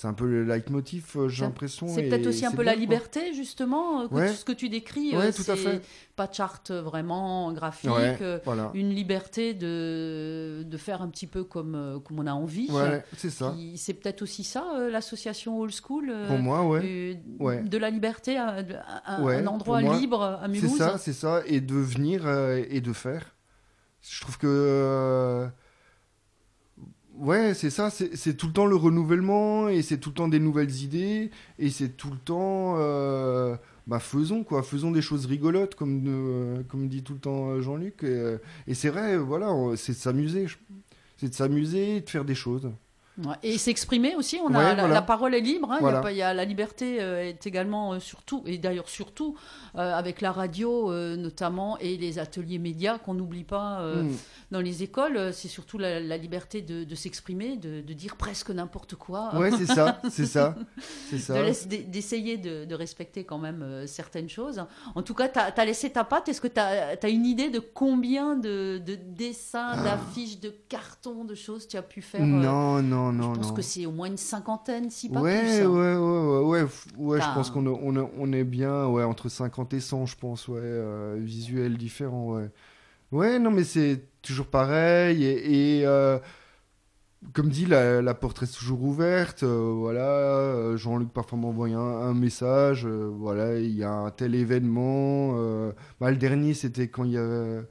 c'est 0.00 0.06
un 0.06 0.12
peu 0.12 0.26
le 0.28 0.44
leitmotiv, 0.44 1.06
euh, 1.16 1.28
j'ai 1.28 1.44
l'impression. 1.44 1.88
C'est 1.88 2.04
peut-être 2.04 2.28
aussi 2.28 2.46
un 2.46 2.52
peu 2.52 2.62
la 2.62 2.76
liberté, 2.76 3.34
justement, 3.34 4.02
euh, 4.02 4.06
que 4.06 4.32
ce 4.32 4.44
que 4.44 4.52
tu 4.52 4.68
décris. 4.68 5.10
Ouais, 5.16 5.26
euh, 5.26 5.32
tout 5.32 5.50
à 5.50 5.56
fait. 5.56 5.82
Pas 6.14 6.28
de 6.28 6.34
charte 6.34 6.70
vraiment 6.70 7.52
graphique, 7.52 7.90
une 8.74 8.90
liberté 8.90 9.54
de, 9.54 10.62
de 10.64 10.76
faire 10.76 11.02
un 11.02 11.08
petit 11.08 11.26
peu 11.26 11.42
comme, 11.42 12.00
comme 12.04 12.20
on 12.20 12.28
a 12.28 12.32
envie. 12.32 12.70
c'est 13.16 13.30
ça. 13.30 13.56
C'est 13.74 13.94
peut-être 13.94 14.22
aussi 14.22 14.44
ça, 14.44 14.64
l'association 14.88 15.58
Old 15.58 15.74
School. 15.74 16.14
Pour 16.28 16.38
moi, 16.38 16.64
ouais. 16.64 17.20
De 17.64 17.76
la 17.76 17.90
liberté, 17.90 18.36
un, 18.38 18.64
un 19.04 19.46
endroit 19.48 19.82
libre 19.82 20.22
à 20.22 20.46
Mulhouse. 20.46 20.70
C'est 20.70 20.78
ça, 20.78 20.98
c'est 20.98 21.12
ça. 21.12 21.42
Et 21.46 21.60
de 21.60 21.74
venir 21.74 22.28
et 22.28 22.80
de 22.80 22.92
faire. 22.92 23.34
Je 24.00 24.20
trouve 24.20 24.38
que 24.38 25.48
Ouais, 27.18 27.52
c'est 27.54 27.70
ça, 27.70 27.90
c'est 27.90 28.36
tout 28.36 28.46
le 28.46 28.52
temps 28.52 28.66
le 28.66 28.76
renouvellement 28.76 29.68
et 29.68 29.82
c'est 29.82 29.98
tout 29.98 30.10
le 30.10 30.14
temps 30.14 30.28
des 30.28 30.38
nouvelles 30.38 30.82
idées 30.82 31.30
et 31.58 31.70
c'est 31.70 31.88
tout 31.96 32.10
le 32.10 32.16
temps. 32.18 32.76
Euh, 32.78 33.56
bah 33.88 33.98
faisons 33.98 34.44
quoi, 34.44 34.62
faisons 34.62 34.92
des 34.92 35.02
choses 35.02 35.26
rigolotes 35.26 35.74
comme, 35.74 36.04
euh, 36.06 36.62
comme 36.68 36.88
dit 36.88 37.02
tout 37.02 37.14
le 37.14 37.18
temps 37.18 37.50
euh, 37.50 37.60
Jean-Luc. 37.60 38.04
Et, 38.66 38.74
c'est 38.74 38.90
vrai, 38.90 39.16
voilà, 39.16 39.52
c'est 39.76 39.92
de 39.92 39.96
s'amuser. 39.98 40.46
C'est 41.16 41.30
de 41.30 41.34
s'amuser 41.34 42.00
de 42.02 42.08
faire 42.08 42.24
des 42.24 42.36
choses. 42.36 42.70
Et 43.42 43.58
s'exprimer 43.58 44.14
aussi, 44.14 44.38
on 44.44 44.54
a 44.54 44.74
la, 44.74 45.02
parole 45.02 45.34
est 45.34 45.40
libre, 45.40 45.72
hein, 45.72 45.78
il, 46.10 46.16
y 46.16 46.22
a 46.22 46.34
la 46.34 46.44
liberté 46.44 46.96
est 46.96 47.46
également 47.46 47.98
surtout, 48.00 48.42
et 48.46 48.58
d'ailleurs 48.58 48.88
surtout 48.88 49.36
avec 49.74 50.20
la 50.20 50.32
radio 50.32 50.92
notamment 51.16 51.78
et 51.78 51.96
les 51.96 52.18
ateliers 52.18 52.58
médias 52.58 52.98
qu'on 52.98 53.14
n'oublie 53.14 53.44
pas. 53.44 53.82
Mm 53.82 54.08
dans 54.50 54.60
les 54.60 54.82
écoles, 54.82 55.16
euh, 55.16 55.32
c'est 55.32 55.48
surtout 55.48 55.76
la, 55.76 56.16
liberté 56.16 56.62
de, 56.62 56.94
s'exprimer, 56.94 57.56
de, 57.56 57.80
dire 57.92 58.16
presque 58.16 58.50
n'importe 58.50 58.94
quoi. 58.94 59.34
Ouais, 59.34 59.50
c'est 59.50 59.66
ça, 59.66 60.00
c'est 60.10 60.26
ça, 60.26 60.54
c'est 61.10 61.18
ça. 61.18 61.34
D'essayer 61.66 62.38
de, 62.38 62.74
respecter 62.74 63.24
quand 63.24 63.38
même 63.38 63.62
euh, 63.62 63.86
certaines 63.86 64.28
choses. 64.28 64.64
En 64.94 65.02
tout 65.02 65.14
cas, 65.14 65.28
tu 65.28 65.38
as, 65.38 65.64
laissé 65.64 65.90
ta 65.90 66.04
patte. 66.04 66.28
Est-ce 66.28 66.40
que 66.40 66.48
tu 66.48 66.60
as, 66.60 67.08
une 67.08 67.26
idée 67.26 67.50
de 67.50 67.58
combien 67.58 68.36
de, 68.36 68.80
dessins, 69.08 69.72
ah. 69.72 69.82
d'affiches, 69.82 70.40
de 70.40 70.54
cartons, 70.68 71.24
de 71.24 71.34
choses 71.34 71.66
tu 71.66 71.76
as 71.76 71.82
pu 71.82 72.00
faire 72.00 72.24
Non, 72.24 72.80
non, 72.82 73.07
non. 73.12 73.34
Je 73.34 73.40
pense 73.40 73.52
que 73.52 73.62
c'est 73.62 73.86
au 73.86 73.92
moins 73.92 74.08
une 74.08 74.16
cinquantaine, 74.16 74.90
si 74.90 75.08
pas 75.08 75.20
ouais, 75.20 75.40
plus. 75.40 75.50
Hein. 75.62 75.68
Ouais, 75.68 75.96
ouais, 75.96 76.62
ouais, 76.62 76.68
ouais, 76.96 77.20
je 77.20 77.34
pense 77.34 77.50
qu'on 77.50 77.66
on, 77.66 78.10
on, 78.18 78.32
est 78.32 78.44
bien 78.44 78.86
ouais, 78.86 79.04
entre 79.04 79.28
50 79.28 79.74
et 79.74 79.80
100, 79.80 80.06
je 80.06 80.16
pense, 80.16 80.48
ouais, 80.48 80.60
euh, 80.62 81.16
visuels 81.20 81.76
différents, 81.76 82.34
ouais. 82.34 82.50
Ouais, 83.10 83.38
non, 83.38 83.50
mais 83.50 83.64
c'est 83.64 84.04
toujours 84.22 84.46
pareil. 84.46 85.24
Et, 85.24 85.86
euh, 85.86 86.18
comme 87.34 87.48
dit, 87.48 87.66
la, 87.66 88.14
porte 88.14 88.38
reste 88.40 88.56
toujours 88.58 88.82
ouverte. 88.82 89.42
Euh, 89.42 89.72
voilà, 89.76 90.02
euh, 90.02 90.76
Jean-Luc 90.76 91.10
parfois 91.12 91.38
m'envoie 91.38 91.68
un, 91.68 92.14
message. 92.14 92.86
voilà, 92.86 93.58
il 93.58 93.72
y 93.72 93.84
a 93.84 93.92
un 93.92 94.10
tel 94.10 94.34
événement. 94.34 95.34
Bah, 96.00 96.10
le 96.10 96.16
dernier, 96.16 96.54
c'était 96.54 96.88
quand 96.88 97.04
il 97.04 97.12
y 97.12 97.18
avait. 97.18 97.62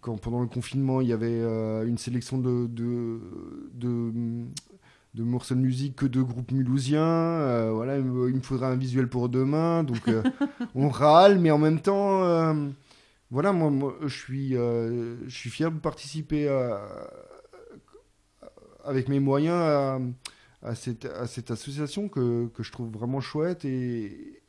Quand, 0.00 0.16
pendant 0.16 0.40
le 0.40 0.48
confinement, 0.48 1.00
il 1.00 1.08
y 1.08 1.12
avait 1.12 1.40
une 1.86 1.98
sélection 1.98 2.38
de, 2.38 2.66
de, 2.66 3.20
de, 3.74 4.12
morceaux 5.16 5.54
de 5.54 5.60
musique 5.60 5.96
que 5.96 6.06
de 6.06 6.22
groupes 6.22 6.52
mulhousiens. 6.52 7.70
voilà, 7.70 7.98
il 7.98 8.04
me, 8.04 8.28
il 8.30 8.36
me, 8.36 8.40
faudra 8.40 8.68
un 8.68 8.76
visuel 8.76 9.08
pour 9.08 9.28
demain. 9.28 9.84
Donc, 9.84 10.02
on 10.74 10.88
râle, 10.88 11.38
mais 11.38 11.50
en 11.50 11.58
même 11.58 11.80
temps 11.80 12.22
voilà, 13.32 13.52
moi, 13.52 13.96
je, 14.02 14.14
suis, 14.14 14.54
euh, 14.58 15.16
je 15.26 15.34
suis 15.34 15.48
fier 15.48 15.72
de 15.72 15.78
participer 15.78 16.48
avec 18.84 19.08
mes 19.08 19.20
moyens 19.20 20.12
à, 20.60 20.74
cette, 20.74 21.06
à 21.06 21.26
cette, 21.26 21.50
association 21.50 22.10
que, 22.10 22.48
que, 22.48 22.62
je 22.62 22.70
trouve 22.70 22.90
vraiment 22.90 23.22
chouette 23.22 23.64
et, 23.64 24.42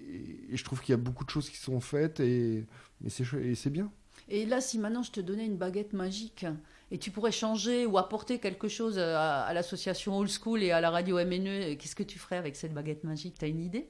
je 0.51 0.63
trouve 0.65 0.81
qu'il 0.81 0.91
y 0.91 0.93
a 0.93 0.97
beaucoup 0.97 1.23
de 1.23 1.29
choses 1.29 1.49
qui 1.49 1.55
sont 1.55 1.79
faites 1.79 2.19
et, 2.19 2.65
et 3.05 3.55
c'est 3.55 3.69
bien. 3.69 3.89
Et 4.27 4.45
là, 4.45 4.59
si 4.59 4.77
maintenant 4.77 5.01
je 5.01 5.11
te 5.11 5.21
donnais 5.21 5.45
une 5.45 5.57
baguette 5.57 5.93
magique 5.93 6.45
et 6.93 6.99
tu 6.99 7.09
pourrais 7.09 7.31
changer 7.31 7.87
ou 7.87 7.97
apporter 7.97 8.37
quelque 8.37 8.67
chose 8.67 8.99
à, 8.99 9.51
l'association 9.51 10.15
Old 10.19 10.29
School 10.29 10.61
et 10.61 10.69
à 10.69 10.79
la 10.79 10.91
radio 10.91 11.17
MNE, 11.17 11.75
qu'est-ce 11.75 11.95
que 11.95 12.03
tu 12.03 12.19
ferais 12.19 12.37
avec 12.37 12.55
cette 12.55 12.71
baguette 12.71 13.03
magique? 13.03 13.35
Tu 13.39 13.45
as 13.45 13.47
une 13.47 13.61
idée? 13.61 13.89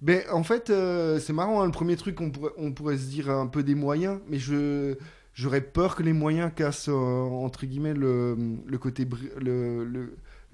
Ben, 0.00 0.22
en 0.32 0.44
fait, 0.44 0.70
euh, 0.70 1.20
c'est 1.20 1.34
marrant, 1.34 1.60
hein, 1.60 1.66
le 1.66 1.70
premier 1.70 1.96
truc, 1.96 2.22
on 2.22 2.72
pourrait, 2.72 2.96
se 2.96 3.04
dire 3.04 3.28
un 3.28 3.46
peu 3.46 3.62
des 3.62 3.74
moyens, 3.74 4.20
mais 4.28 4.38
j'aurais 4.38 5.60
peur 5.60 5.94
que 5.94 6.02
les 6.02 6.14
moyens 6.14 6.50
cassent, 6.56 6.88
euh, 6.88 6.92
entre 6.94 7.66
guillemets, 7.66 7.92
le, 7.92 8.78
côté, 8.80 9.06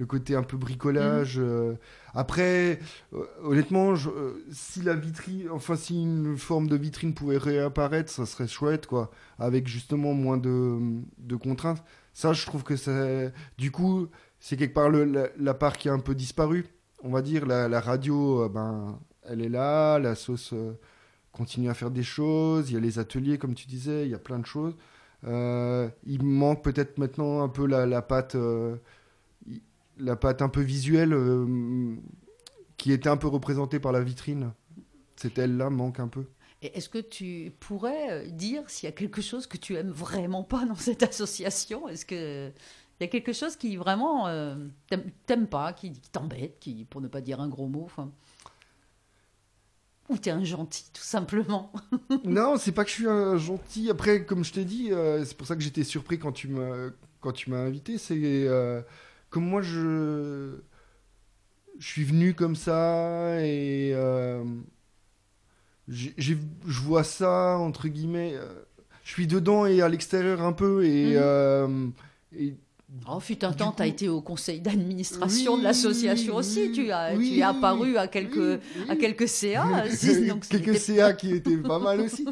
côté 0.07 0.35
un 0.35 0.43
peu 0.43 0.57
bricolage. 0.57 1.39
Mhm. 1.39 1.45
Euh. 1.45 1.75
Après, 2.15 2.79
honnêtement, 3.43 3.95
si 4.51 4.83
la 4.83 4.95
vitrine, 4.95 5.49
enfin, 5.51 5.77
si 5.77 6.03
une 6.03 6.37
forme 6.37 6.69
de 6.69 6.77
vitrine 6.77 7.15
pouvait 7.15 7.39
réapparaître, 7.39 8.11
ça 8.11 8.27
serait 8.27 8.49
chouette, 8.49 8.87
quoi, 8.87 9.11
avec 9.39 9.69
justement 9.69 10.15
moins 10.15 10.39
de, 10.39 10.79
de 11.19 11.37
contraintes. 11.37 11.85
Ça, 12.13 12.33
je 12.33 12.45
trouve 12.47 12.65
que 12.65 12.77
c'est. 12.77 13.33
Du 13.59 13.71
coup, 13.71 14.09
c'est 14.41 14.57
quelque 14.57 14.75
part 14.75 14.89
le, 14.89 15.31
la, 15.39 15.55
part 15.55 15.77
qui 15.77 15.89
a 15.89 15.93
un 15.93 15.99
peu 16.01 16.15
disparu. 16.15 16.67
On 17.03 17.11
va 17.11 17.23
dire, 17.23 17.47
la, 17.47 17.69
la 17.69 17.81
radio, 17.81 18.49
ben 18.49 18.99
elle 19.29 19.43
est 19.43 19.49
là, 19.49 19.99
la 19.99 20.15
sauce 20.15 20.53
euh, 20.53 20.73
continue 21.33 21.71
à 21.71 21.75
faire 21.75 21.91
des 21.91 22.03
choses, 22.03 22.71
il 22.71 22.75
y 22.75 22.77
a 22.77 22.81
les 22.81 22.99
ateliers, 22.99 23.39
comme 23.39 23.55
tu 23.55 23.67
disais, 23.67 24.05
il 24.05 24.11
y 24.11 24.15
a 24.15 24.19
plein 24.19 24.39
de 24.39 24.47
choses. 24.47 24.75
Euh, 25.27 25.89
il 26.05 26.23
manque 26.23 26.63
peut-être 26.63 26.99
maintenant 26.99 27.43
un 27.43 27.49
peu 27.49 27.67
la, 27.67 27.87
la 27.87 28.03
pâte, 28.03 28.35
euh, 28.35 28.77
la 29.99 30.17
pâte 30.17 30.43
un 30.43 30.49
peu 30.49 30.61
visuelle 30.61 31.15
qui 32.77 32.93
était 32.93 33.09
un 33.09 33.17
peu 33.17 33.29
représentée 33.29 33.81
par 33.81 33.93
la 33.93 34.01
vitrine. 34.01 34.53
Cette 35.17 35.39
elle-là 35.39 35.71
manque 35.71 36.01
un 36.01 36.09
peu. 36.09 36.25
Est-ce 36.63 36.89
que 36.89 36.99
tu 36.99 37.53
pourrais 37.61 38.29
dire 38.29 38.69
s'il 38.69 38.89
y 38.89 38.93
a 38.93 38.95
quelque 38.95 39.23
chose 39.23 39.47
que 39.47 39.57
tu 39.57 39.77
aimes 39.77 39.91
vraiment 39.91 40.43
pas 40.43 40.65
dans 40.65 40.75
cette 40.75 41.03
association? 41.03 41.89
Est-ce 41.89 42.07
que 42.07 42.53
il 43.01 43.05
y 43.05 43.07
a 43.07 43.09
quelque 43.09 43.33
chose 43.33 43.55
qui 43.55 43.77
vraiment 43.77 44.27
euh, 44.27 44.57
t'aime 45.27 45.47
pas, 45.47 45.73
qui, 45.73 45.93
t'embête, 46.11 46.59
qui 46.59 46.85
pour 46.85 47.01
ne 47.01 47.07
pas 47.07 47.21
dire 47.21 47.41
un 47.41 47.49
gros 47.49 47.69
mot 47.69 47.89
ou 50.09 50.17
t'es 50.17 50.31
un 50.31 50.43
gentil, 50.43 50.85
tout 50.93 51.03
simplement? 51.03 51.71
Non, 52.25 52.57
c'est 52.57 52.73
pas 52.73 52.85
que 52.85 52.91
je 52.91 52.95
suis 52.95 53.09
un 53.09 53.37
gentil. 53.37 53.91
Après, 53.91 54.25
comme 54.25 54.43
je 54.43 54.53
t'ai 54.53 54.65
dit, 54.65 54.91
euh, 54.91 55.25
c'est 55.25 55.37
pour 55.37 55.47
ça 55.47 55.55
que 55.55 55.63
j'étais 55.63 55.85
surpris 55.85 56.19
quand 56.19 56.33
tu 56.33 56.49
m'as 56.49 56.89
quand 57.21 57.33
tu 57.33 57.51
m'as 57.51 57.59
invité. 57.59 57.99
C'est 57.99 58.17
euh, 58.17 58.83
comme 59.31 59.45
moi, 59.47 59.63
je 59.63 60.61
je 61.79 61.87
suis 61.87 62.05
venu 62.05 62.35
comme 62.35 62.57
ça 62.57 63.41
et 63.41 63.93
euh, 63.95 64.43
je 65.87 66.35
vois 66.67 67.05
ça 67.05 67.57
entre 67.59 67.89
guillemets. 67.89 68.35
je 69.05 69.11
suis 69.13 69.27
dedans 69.27 69.65
et 69.67 69.81
à 69.81 69.89
l'extérieur 69.89 70.43
un 70.43 70.53
peu 70.53 70.85
et, 70.85 71.15
et 72.37 72.55
Oh, 73.07 73.21
fut 73.21 73.45
un 73.45 73.53
temps, 73.53 73.73
tu 73.73 73.83
as 73.83 73.87
été 73.87 74.09
au 74.09 74.23
conseil 74.23 74.61
d'administration 74.63 75.53
Oui, 75.55 75.59
de 75.59 75.65
l'association 75.65 76.33
oui, 76.33 76.39
aussi. 76.39 76.73
Tu, 76.73 76.91
as, 76.91 77.15
oui, 77.15 77.33
tu 77.33 77.39
es 77.39 77.43
apparu 77.43 77.99
à 77.99 78.09
quelques, 78.09 78.37
oui, 78.39 78.59
à 78.89 78.97
quelques 78.97 79.29
CA. 79.29 79.85
si- 79.91 80.27
donc 80.27 80.49
Quelques 80.49 80.79
CA 80.79 81.13
qui 81.13 81.35
étaient 81.35 81.59
pas 81.59 81.79
mal 81.79 82.01
aussi. 82.01 82.25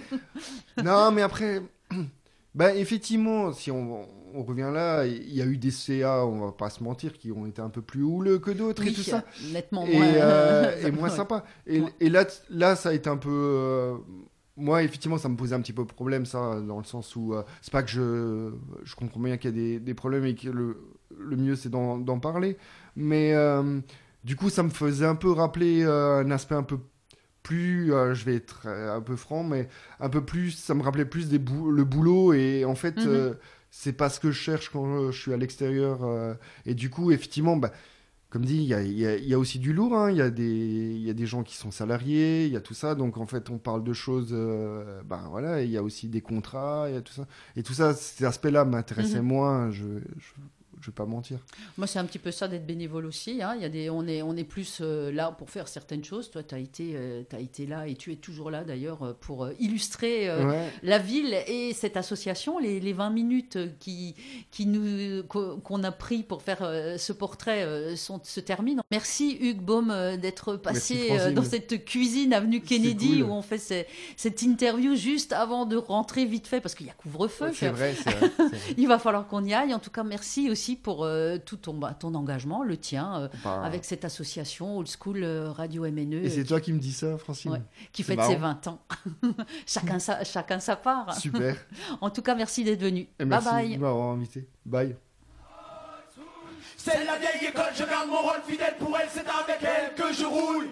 non, 0.82 1.12
mais 1.12 1.20
après, 1.20 1.60
bah, 2.54 2.74
effectivement, 2.74 3.52
si 3.52 3.70
on, 3.70 4.08
on 4.34 4.42
revient 4.42 4.70
là, 4.72 5.04
il 5.06 5.32
y 5.34 5.40
a 5.40 5.46
eu 5.46 5.56
des 5.56 5.70
CA, 5.70 6.26
on 6.26 6.46
va 6.46 6.52
pas 6.52 6.68
se 6.70 6.82
mentir, 6.82 7.12
qui 7.14 7.30
ont 7.32 7.46
été 7.46 7.62
un 7.62 7.68
peu 7.70 7.82
plus 7.82 8.02
houleux 8.02 8.38
que 8.38 8.50
d'autres 8.50 8.86
et 8.86 8.92
tout 8.92 9.02
ça. 9.02 9.24
nettement 9.52 9.86
et, 9.86 9.94
moins. 9.96 10.06
euh, 10.06 10.86
et 10.86 10.90
moins 10.92 11.08
sympa. 11.08 11.44
Et, 11.66 11.80
Ouais. 11.80 11.88
et 12.00 12.08
là, 12.08 12.24
là, 12.50 12.76
ça 12.76 12.90
a 12.90 12.92
été 12.92 13.08
un 13.08 13.16
peu. 13.16 13.30
euh, 13.32 13.96
moi, 14.56 14.82
effectivement, 14.82 15.18
ça 15.18 15.28
me 15.28 15.36
posait 15.36 15.54
un 15.54 15.60
petit 15.60 15.72
peu 15.72 15.84
problème, 15.84 16.24
ça, 16.26 16.60
dans 16.60 16.78
le 16.78 16.84
sens 16.84 17.14
où 17.14 17.34
euh, 17.34 17.42
c'est 17.60 17.72
pas 17.72 17.82
que 17.82 17.90
je, 17.90 18.50
je 18.84 18.94
comprends 18.96 19.20
bien 19.20 19.36
qu'il 19.36 19.50
y 19.50 19.52
a 19.52 19.56
des, 19.56 19.80
des 19.80 19.94
problèmes 19.94 20.24
et 20.24 20.34
que 20.34 20.48
le, 20.48 20.78
le 21.18 21.36
mieux, 21.36 21.56
c'est 21.56 21.68
d'en 21.68 22.18
parler. 22.18 22.56
Mais 22.96 23.34
du 24.24 24.34
coup, 24.36 24.48
ça 24.50 24.62
me 24.62 24.70
faisait 24.70 25.06
un 25.06 25.14
peu 25.14 25.30
rappeler 25.30 25.84
un 25.84 26.30
aspect 26.30 26.54
un 26.54 26.62
peu 26.62 26.78
plus. 27.42 27.92
euh, 27.92 28.14
je 28.14 28.24
vais 28.24 28.34
être 28.34 28.66
un 28.66 29.00
peu 29.00 29.14
franc, 29.16 29.44
mais 29.44 29.68
un 30.00 30.08
peu 30.08 30.24
plus. 30.24 30.50
Ça 30.52 30.74
me 30.74 30.82
rappelait 30.82 31.04
plus 31.04 31.28
des 31.28 31.38
bou- 31.38 31.70
le 31.70 31.84
boulot. 31.84 32.32
Et 32.32 32.64
en 32.64 32.74
fait. 32.74 32.96
Mhm. 32.96 33.04
euh, 33.06 33.34
c'est 33.78 33.92
pas 33.92 34.08
ce 34.10 34.20
que 34.20 34.30
je 34.30 34.38
cherche 34.38 34.70
quand 34.70 35.10
je 35.10 35.20
suis 35.20 35.32
à 35.32 35.36
l'extérieur. 35.36 36.02
euh, 36.04 36.34
et 36.64 36.74
du 36.74 36.88
coup, 36.90 37.10
effectivement, 37.12 37.56
bah, 37.56 37.72
comme 38.30 38.44
dit, 38.44 38.56
il 38.56 38.64
y 38.64 38.74
a, 38.74 38.82
il 38.82 38.98
y 38.98 39.06
a- 39.06 39.16
il 39.16 39.26
y 39.28 39.34
a 39.34 39.38
aussi 39.38 39.58
du 39.58 39.72
lourd. 39.72 39.94
hein. 39.96 40.10
Il 40.10 40.16
y, 40.16 40.20
a 40.22 40.30
des- 40.30 40.96
y 40.98 41.10
a 41.10 41.14
des 41.14 41.26
gens 41.26 41.42
qui 41.44 41.56
sont 41.56 41.70
salariés, 41.70 42.46
il 42.46 42.52
y 42.52 42.56
a 42.56 42.60
tout 42.60 42.74
ça. 42.74 42.94
Donc, 42.94 43.18
en 43.18 43.26
fait, 43.26 43.50
on 43.50 43.58
parle 43.58 43.84
de 43.84 43.92
choses. 43.92 44.30
euh, 44.32 45.00
ben 45.04 45.20
voilà, 45.30 45.62
il 45.62 45.70
y 45.70 45.76
a 45.78 45.82
aussi 45.82 46.08
des 46.08 46.20
contrats, 46.22 46.86
il 46.88 46.94
y 46.94 46.98
a 46.98 47.02
tout 47.02 47.12
ça. 47.14 47.26
Et 47.56 47.62
tout 47.62 47.74
ça, 47.74 47.94
ces 47.94 48.24
aspects-là 48.24 48.64
m'intéressaient 48.64 49.20
Mhm. 49.22 49.26
moins. 49.28 49.70
Je, 49.70 49.84
je, 50.18 50.32
je 50.80 50.86
vais 50.86 50.94
pas 50.94 51.06
mentir. 51.06 51.38
Moi, 51.78 51.86
c'est 51.86 51.98
un 51.98 52.04
petit 52.04 52.18
peu 52.18 52.30
ça 52.30 52.48
d'être 52.48 52.66
bénévole 52.66 53.06
aussi. 53.06 53.42
hein. 53.42 53.54
Il 53.56 53.62
y 53.62 53.64
a 53.64 53.68
des, 53.68 53.90
on, 53.90 54.06
est, 54.06 54.22
on 54.22 54.36
est 54.36 54.44
plus 54.44 54.78
euh, 54.80 55.10
là 55.10 55.30
pour 55.32 55.50
faire 55.50 55.68
certaines 55.68 56.04
choses. 56.04 56.30
Toi, 56.30 56.42
tu 56.42 56.54
as, 56.54 56.58
été, 56.58 56.92
euh, 56.94 57.22
été 57.38 57.66
là 57.66 57.86
et 57.88 57.94
tu 57.94 58.12
es 58.12 58.16
toujours 58.16 58.50
là 58.50 58.62
d'ailleurs 58.64 59.02
euh, 59.02 59.12
pour 59.18 59.44
euh, 59.44 59.52
illustrer 59.58 60.28
euh, 60.28 60.44
Ouais. 60.46 60.70
la 60.82 60.98
ville 60.98 61.34
et 61.46 61.72
cette 61.72 61.96
association. 61.96 62.58
Les, 62.58 62.78
les 62.80 62.92
20 62.92 63.10
minutes 63.10 63.58
qui, 63.78 64.14
qui 64.50 64.66
nous, 64.66 65.22
qu'o- 65.24 65.56
qu'on 65.58 65.82
a 65.84 65.92
pris 65.92 66.22
pour 66.22 66.42
faire 66.42 66.58
ce 66.98 67.12
portrait 67.12 67.96
sont, 67.96 68.20
se 68.22 68.40
terminent. 68.40 68.82
Merci 68.90 69.36
Hugues 69.40 69.62
Baum 69.62 69.92
d'être 70.20 70.56
passé 70.56 71.32
dans 71.34 71.42
cette 71.42 71.84
cuisine 71.84 72.32
avenue 72.32 72.60
Kennedy 72.60 73.20
cool. 73.20 73.30
où 73.30 73.32
on 73.32 73.42
fait 73.42 73.58
ces- 73.58 73.86
cette 74.16 74.42
interview 74.42 74.94
juste 74.94 75.32
avant 75.32 75.64
de 75.66 75.76
rentrer 75.76 76.24
vite 76.24 76.46
fait 76.46 76.60
parce 76.60 76.74
qu'il 76.74 76.86
y 76.86 76.90
a 76.90 76.94
couvre-feu. 76.94 77.50
C'est 77.54 77.68
vrai, 77.68 77.94
c'est 77.94 78.10
vrai. 78.10 78.30
c'est 78.36 78.42
vrai. 78.48 78.58
Il 78.76 78.88
va 78.88 78.98
falloir 78.98 79.26
qu'on 79.26 79.44
y 79.44 79.54
aille. 79.54 79.72
En 79.74 79.78
tout 79.78 79.90
cas, 79.90 80.04
merci 80.04 80.50
aussi 80.50 80.65
pour 80.74 81.04
euh, 81.04 81.36
tout 81.38 81.58
ton, 81.58 81.74
bah, 81.74 81.94
ton 81.98 82.14
engagement, 82.16 82.64
le 82.64 82.76
tien, 82.76 83.20
euh, 83.20 83.28
Bah, 83.44 83.62
avec 83.62 83.84
cette 83.84 84.04
association 84.04 84.78
Old 84.78 84.88
School 84.88 85.22
euh, 85.22 85.52
Radio 85.52 85.82
MNE 85.84 86.24
Et 86.24 86.30
c'est 86.30 86.40
euh, 86.40 86.44
toi 86.44 86.60
qui 86.60 86.72
me 86.72 86.80
dis 86.80 86.92
ça, 86.92 87.16
Francine 87.18 87.52
Ouais. 87.52 87.62
qui 87.92 88.02
fête 88.02 88.20
ses 88.22 88.36
marrant. 88.38 88.58
20 88.64 88.66
ans. 88.68 88.78
chacun, 89.66 89.98
sa, 90.00 90.24
chacun 90.24 90.58
sa 90.58 90.74
part. 90.74 91.14
Super. 91.14 91.54
En 92.00 92.10
tout 92.10 92.22
cas, 92.22 92.34
merci 92.34 92.64
d'être 92.64 92.80
venu. 92.82 93.02
Et 93.02 93.24
Bye 93.24 93.26
merci 93.28 93.48
bye. 93.50 93.76
de 93.76 93.80
m'avoir 93.80 94.08
invité. 94.10 94.48
Bye. 94.64 94.96
C'est 96.76 97.04
la 97.04 97.18
vieille 97.18 97.48
école, 97.50 97.64
je 97.74 97.84
garde 97.84 98.08
mon 98.08 98.18
rôle 98.22 98.42
fidèle 98.48 98.74
pour 98.78 98.96
elle, 98.96 99.08
c'est 99.12 99.20
avec 99.20 99.58
elle 99.62 99.94
que 99.94 100.12
je 100.12 100.24
roule. 100.24 100.68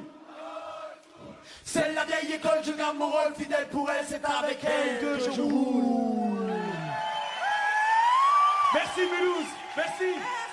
C'est 1.64 1.92
la 1.92 2.04
vieille 2.04 2.34
école, 2.34 2.58
je 2.64 2.72
garde 2.72 2.96
mon 2.98 3.06
rôle 3.10 3.34
fidèle 3.36 3.66
pour 3.70 3.88
elle, 3.90 4.04
c'est 4.06 4.24
avec 4.24 4.58
elle 4.62 5.00
que 5.00 5.24
je 5.24 5.40
roule. 5.40 6.52
Merci 8.74 9.00
Mulhouse. 9.00 9.46
Merci. 9.76 10.43